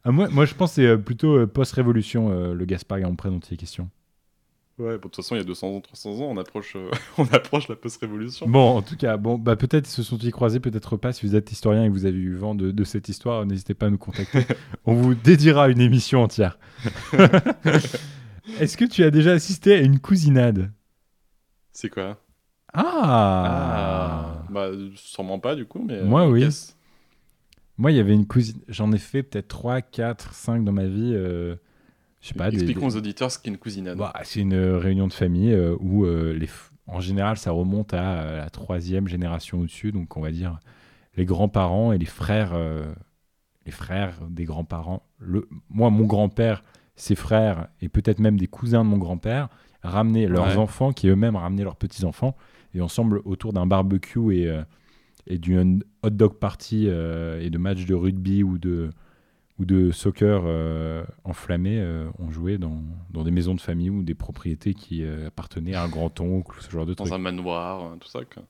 [0.05, 3.29] Ah, moi, moi, je pense que c'est euh, plutôt euh, post-révolution, euh, le Gaspard Garmont-Pré
[3.29, 3.89] dont il est question.
[4.79, 6.89] Ouais, bon, de toute façon, il y a 200 ans, 300 ans, on approche, euh,
[7.17, 8.47] on approche la post-révolution.
[8.49, 11.13] Bon, en tout cas, bon, bah, peut-être se sont-ils croisés, peut-être pas.
[11.13, 13.75] Si vous êtes historien et que vous avez eu vent de, de cette histoire, n'hésitez
[13.75, 14.45] pas à nous contacter.
[14.85, 16.57] On vous dédiera une émission entière.
[18.59, 20.71] Est-ce que tu as déjà assisté à une cousinade?
[21.71, 22.17] C'est quoi?
[22.73, 25.93] Ah, Bah, sûrement pas du coup, mais.
[25.99, 26.47] euh, Moi, oui.
[27.77, 28.61] Moi, il y avait une cousine.
[28.67, 31.11] J'en ai fait peut-être 3, 4, 5 dans ma vie.
[31.13, 31.55] euh,
[32.21, 32.49] je sais pas.
[32.49, 33.97] Expliquons des- aux auditeurs ce qu'est une cousinade.
[33.97, 37.51] Bah, c'est une euh, réunion de famille euh, où, euh, les f- en général, ça
[37.51, 39.91] remonte à la troisième génération au-dessus.
[39.91, 40.59] Donc, on va dire
[41.15, 42.53] les grands-parents et les frères,
[43.65, 45.03] les frères des grands-parents.
[45.19, 45.47] Le...
[45.69, 46.63] Moi, mon grand-père,
[46.95, 49.47] ses frères et peut-être même des cousins de mon grand-père
[49.83, 50.57] ramenaient leurs Ouais.
[50.57, 52.35] enfants qui eux-mêmes ramenaient leurs petits-enfants.
[52.73, 54.49] Et ensemble, autour d'un barbecue et,
[55.27, 58.89] et d'une hot dog party euh, et de matchs de rugby ou de,
[59.59, 64.03] ou de soccer euh, enflammés, euh, on jouait dans, dans des maisons de famille ou
[64.03, 67.07] des propriétés qui appartenaient à un grand-oncle, ce genre de truc.
[67.07, 68.19] Dans un manoir, euh, tout ça.
[68.25, 68.43] Quoi.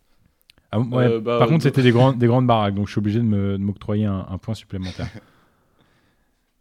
[0.71, 3.19] Ah, ouais, bah, par contre, c'était des, grands- des grandes baraques, donc je suis obligé
[3.19, 5.07] de m'octroyer un, un point supplémentaire.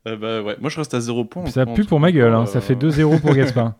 [0.05, 0.57] Bah, ouais.
[0.61, 1.47] Moi, je reste à 0 points.
[1.47, 3.75] Ça pue pour ma gueule, hein, ça fait 2-0 pour Gaspard.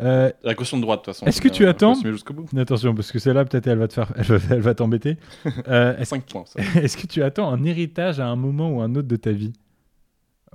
[0.00, 1.26] Euh, La caution de droite, de toute façon.
[1.26, 2.56] Est-ce que tu euh, attends bout.
[2.56, 5.16] Attention, parce que celle-là, peut-être, elle va te faire, elle va, elle va t'embêter.
[5.68, 6.60] Euh, est-ce, 5 points, ça.
[6.80, 9.52] est-ce que tu attends un héritage à un moment ou un autre de ta vie?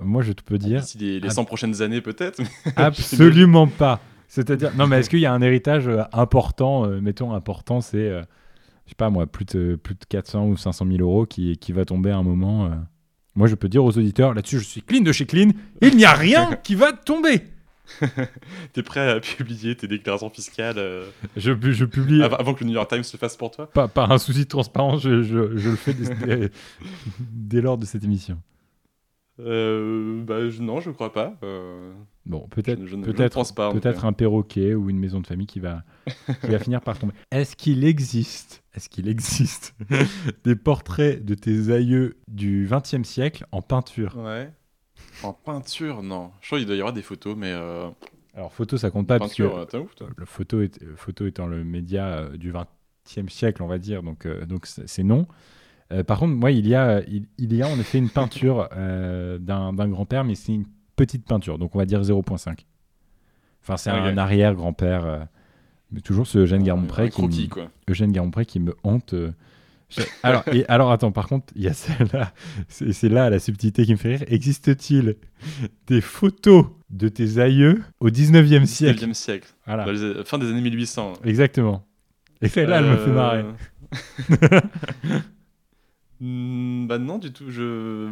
[0.00, 1.34] Moi, je te peux dire D'ici les, les Ah.
[1.34, 2.40] 100 prochaines années, peut-être.
[2.76, 4.00] absolument pas.
[4.28, 8.08] C'est-à-dire, non, mais est-ce qu'il y a un héritage euh, important, euh, mettons important, c'est,
[8.08, 8.24] je
[8.88, 11.84] sais pas moi, plus de, plus de 400 ou 500 000 euros qui, qui va
[11.84, 12.70] tomber à un moment.
[13.36, 15.50] Moi, je peux dire aux auditeurs, là-dessus, je suis clean de chez clean,
[15.82, 17.42] il n'y a rien qui va tomber.
[18.72, 21.04] T'es prêt à publier tes déclarations fiscales euh,
[21.36, 22.22] Je, je publie.
[22.22, 23.70] av- avant que le New York Times le fasse pour toi?
[23.70, 25.94] Par un souci de transparence, je, je- je le fais
[27.20, 28.40] dès, lors de cette émission.
[29.40, 31.36] Euh, bah, je- non, je crois pas.
[31.42, 31.92] Euh,
[32.24, 33.04] Bon, peut-être ne- ne
[34.00, 34.06] cas.
[34.06, 35.82] un perroquet ou une maison de famille qui va
[36.40, 37.12] qui va finir par tomber.
[37.32, 39.74] Est-ce qu'il existe est-ce qu'il existe
[40.44, 44.16] des portraits de tes aïeux du XXe siècle en peinture?
[44.16, 44.50] Ouais.
[45.22, 46.30] En peinture, non.
[46.40, 47.52] Je crois qu'il doit y avoir des photos, mais.
[47.52, 47.88] euh,
[48.34, 50.08] Alors photo ça compte pas parce que peinture, euh, t'es ouf, toi.
[50.16, 54.26] le photo est, photo étant le média euh, du XXe siècle on va dire donc
[54.26, 55.26] euh, donc c'est non.
[55.92, 58.68] Euh, par contre moi il y a il, il y a en effet une peinture
[59.40, 62.64] d'un grand-père mais c'est une petite peinture donc on va dire 0.5.
[63.62, 65.28] Enfin c'est un arrière-grand-père
[65.92, 67.68] mais toujours ce Eugène un qui me-.
[67.88, 68.12] Eugène
[68.46, 69.14] qui me hante.
[69.98, 72.32] Euh, Alors, et, alors attends, par contre, il y a celle-là,
[72.68, 74.24] c'est là la subtilité qui me fait rire.
[74.28, 75.16] Existe-t-il
[75.86, 79.48] des photos de tes aïeux au 19e siècle 19e siècle.
[79.66, 79.90] Voilà.
[79.92, 81.14] Les- fin des années 1800.
[81.24, 81.86] Exactement.
[82.42, 83.44] Et celle-là, elle me fait marrer.
[84.42, 84.60] Euh,
[86.20, 87.50] Hmm, bah non, du tout.
[87.50, 88.10] Je.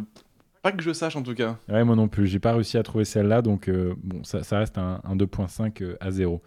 [0.61, 1.57] Pas que je sache, en tout cas.
[1.69, 4.59] Ouais, moi non plus, j'ai pas réussi à trouver celle-là, donc euh, bon, ça, ça
[4.59, 6.41] reste un, un 2.5 euh, à 0.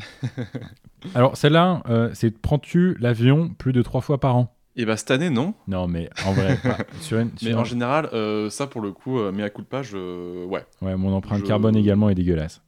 [1.14, 4.54] alors, celle-là, euh, c'est prends-tu l'avion plus de trois fois par an?
[4.76, 5.54] Et bah, cette année, non.
[5.68, 9.18] Non, mais en vrai, pas- sur une, Mais en général, euh, ça, pour le coup,
[9.18, 10.46] euh, mais à coup de pas, je.
[10.46, 10.64] Ouais.
[10.80, 12.62] ouais, mon empreinte je- carbone également est dégueulasse.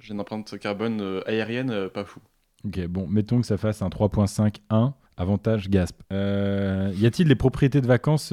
[0.00, 2.20] J'ai une empreinte carbone aérienne pas fou.
[2.64, 6.02] Ok, bon, mettons que ça fasse un 3.5-1, avantage GASP.
[6.10, 8.32] Y a-t-il des propriétés de vacances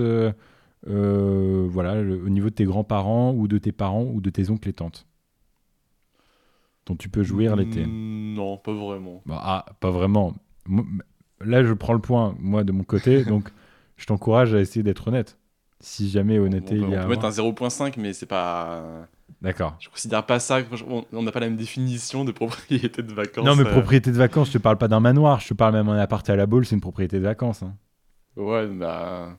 [0.87, 4.49] euh, voilà, le- au niveau de tes grands-parents ou de tes parents ou de tes
[4.49, 5.07] oncles et tantes?
[6.85, 7.89] Dont tu peux jouir l'été Hmm,
[8.35, 9.21] Non, pas vraiment.
[9.25, 10.33] Bah, Ah, pas vraiment.
[11.41, 13.49] Là, je prends le point, moi, de mon côté, donc
[13.97, 15.37] je t'encourage à essayer d'être honnête.
[15.79, 17.03] Si jamais honnêteté on peut, il y on a.
[17.03, 19.07] peut mettre un 0.5, mais c'est pas.
[19.41, 19.75] D'accord.
[19.79, 20.59] Je considère pas ça.
[20.89, 23.45] On on n'a pas la même définition de propriété de vacances.
[23.45, 23.71] Non, mais euh.
[23.71, 26.27] propriété de vacances, je te parle pas d'un manoir, je te parle même d'un appart
[26.29, 27.61] à la boule, c'est une propriété de vacances.
[27.63, 27.75] hein.
[28.37, 29.37] Ouais, bah.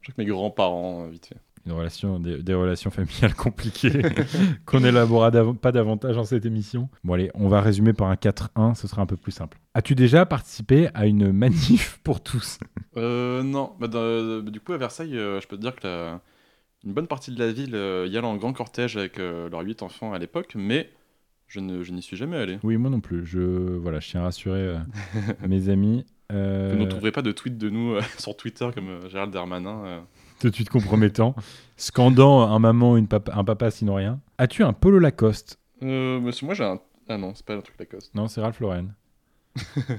[0.00, 1.36] Je crois que mes grands-parents, vite fait.
[1.66, 4.02] Une relation, des, des relations familiales compliquées
[4.66, 6.88] qu'on élaborera dav- pas davantage dans cette émission.
[7.04, 9.58] Bon allez, on va résumer par un 4-1, ce sera un peu plus simple.
[9.74, 12.58] As-tu déjà participé à une manif pour tous?
[12.96, 16.20] Euh, non, bah, dans- du coup, à Versailles, euh, je peux te dire que la-
[16.84, 19.62] une bonne partie de la ville euh, y allait en grand cortège avec euh, leurs
[19.62, 20.90] 8 enfants à l'époque, mais
[21.48, 22.58] je n'y suis jamais allé.
[22.62, 23.24] Oui, moi non plus.
[23.26, 24.78] Je, voilà, je tiens à rassurer euh,
[25.48, 26.04] mes amis.
[26.30, 29.32] Euh, Vous ne trouverez pas de tweet de nous euh, sur Twitter comme euh, Gérald
[29.32, 30.02] Darmanin.
[30.40, 31.34] Tout de suite compromettant,
[31.76, 34.20] scandant un maman, une papa, un papa sinon rien.
[34.38, 36.80] As-tu un polo Lacoste Euh, monsieur, moi j'ai un.
[37.08, 38.14] Ah non, c'est pas un truc Lacoste.
[38.14, 38.86] Non, c'est Ralph Lauren.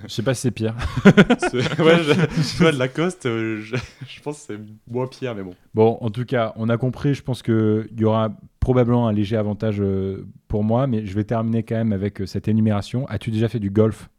[0.07, 0.75] Je sais pas si c'est pire.
[1.79, 3.75] Ouais, je, je vois de Lacoste, euh, je,
[4.07, 4.59] je pense que c'est
[4.91, 5.55] moins pire, mais bon.
[5.73, 7.13] Bon, en tout cas, on a compris.
[7.13, 8.29] Je pense qu'il y aura
[8.59, 12.25] probablement un léger avantage euh, pour moi, mais je vais terminer quand même avec euh,
[12.25, 13.07] cette énumération.
[13.07, 14.09] As-tu déjà fait du golf?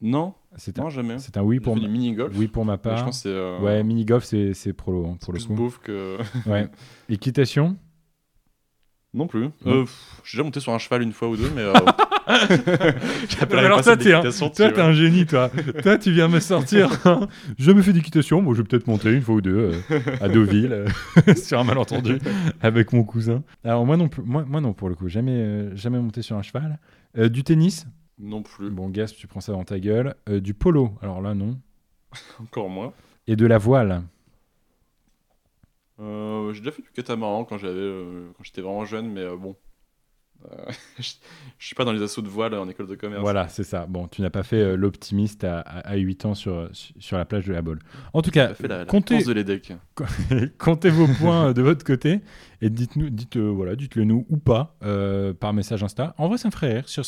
[0.00, 1.18] Non, C'est un, non, jamais.
[1.18, 2.34] c'est un oui pour du mini-golf.
[2.36, 2.98] Oui pour ma mais part.
[2.98, 3.28] Je pense c'est.
[3.30, 5.54] euh, Ouais, mini golf, c'est c'est prolo hein, pour le plus coup.
[5.54, 6.18] beauf que.
[6.46, 6.68] Ouais.
[7.08, 7.76] Équitation
[9.14, 9.48] non plus.
[9.66, 9.86] Euh,
[10.22, 11.62] J'ai déjà monté sur un cheval une fois ou deux, mais.
[11.62, 11.72] Euh...
[13.28, 15.50] J'appellerais Alors toi, t'es un, toi, tu un génie, toi.
[15.82, 16.90] toi, tu viens me sortir.
[17.06, 17.26] un
[17.58, 18.42] je me fais d'équitation.
[18.42, 21.64] Bon, je vais peut-être monter une fois ou deux euh, à Deauville euh, sur un
[21.64, 22.18] malentendu
[22.60, 23.42] avec mon cousin.
[23.64, 24.22] Alors moi non plus.
[24.22, 25.08] Moi, moi non pour le coup.
[25.08, 26.78] Jamais, euh, jamais monté sur un cheval.
[27.30, 27.86] Du tennis.
[28.18, 28.70] Non plus.
[28.70, 30.14] Bon, Gasp, tu prends ça dans ta gueule.
[30.28, 30.92] Euh, du polo.
[31.02, 31.58] Alors là, non.
[32.40, 32.92] Encore moins.
[33.26, 34.02] Et de la voile.
[36.00, 39.56] Euh, j'ai déjà fait du catamaran quand j'avais, euh, quand j'étais vraiment jeune, mais bon.
[40.44, 41.10] Euh, je
[41.58, 43.20] je suis pas dans les assauts de voile en école de commerce.
[43.20, 43.86] Voilà, c'est ça.
[43.88, 47.24] Bon, tu n'as pas fait euh, l'optimiste à, à, à 8 ans sur, sur la
[47.24, 47.80] plage de la Baule.
[48.12, 51.84] En tout cas, J'ai fait la, la comptez, de comptez vos points euh, de votre
[51.84, 52.20] côté
[52.62, 56.14] et dites-nous, dites, euh, voilà, dites-le nous ou pas euh, par message Insta.
[56.18, 56.88] En vrai, ça me ferait rire.
[56.88, 57.04] Sur,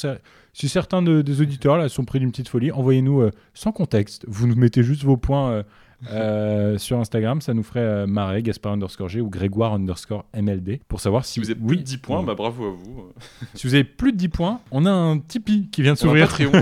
[0.53, 4.24] si certains de- des auditeurs là sont pris d'une petite folie, envoyez-nous sans contexte.
[4.26, 5.64] Vous nous mettez juste vos points
[6.11, 8.42] euh, sur Instagram, ça nous ferait euh, marrer.
[8.42, 11.76] Gaspard underscore G ou Grégoire underscore MLD pour savoir si, Si vous avez oui, plus
[11.78, 13.05] de 10 points, bah bravo à vous.
[13.55, 16.09] si vous avez plus de 10 points, on a un Tipeee qui vient de On
[16.14, 16.28] a un s'ouvrir.
[16.28, 16.53] Patreon.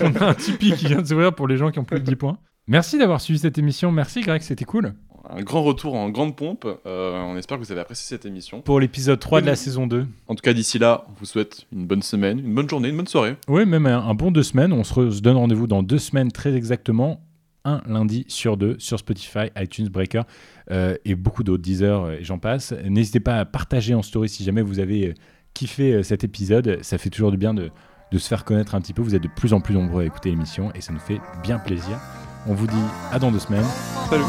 [0.00, 2.04] on a un Tipeee qui vient de s'ouvrir pour les gens qui ont plus de
[2.04, 2.38] 10 points.
[2.68, 3.90] Merci d'avoir suivi cette émission.
[3.90, 4.94] Merci Greg, c'était cool.
[5.30, 6.66] Un grand retour en grande pompe.
[6.84, 8.60] Euh, on espère que vous avez apprécié cette émission.
[8.60, 9.56] Pour l'épisode 3 de la Oui.
[9.58, 10.04] saison 2.
[10.26, 12.96] En tout cas, d'ici là, on vous souhaite une bonne semaine, une bonne journée, une
[12.96, 13.36] bonne soirée.
[13.48, 14.72] Oui, même un, un bon deux semaines.
[14.72, 17.20] On se, re- se donne rendez-vous dans deux semaines très exactement
[17.64, 20.22] un lundi sur deux sur Spotify, iTunes, Breaker
[20.70, 22.72] euh, et beaucoup d'autres, Deezer euh, et j'en passe.
[22.84, 25.14] N'hésitez pas à partager en story si jamais vous avez euh,
[25.54, 26.78] kiffé cet épisode.
[26.82, 27.70] Ça fait toujours du bien de,
[28.10, 29.02] de se faire connaître un petit peu.
[29.02, 31.58] Vous êtes de plus en plus nombreux à écouter l'émission et ça nous fait bien
[31.58, 31.98] plaisir.
[32.46, 32.74] On vous dit
[33.12, 33.64] à dans deux semaines.
[34.10, 34.24] Salut.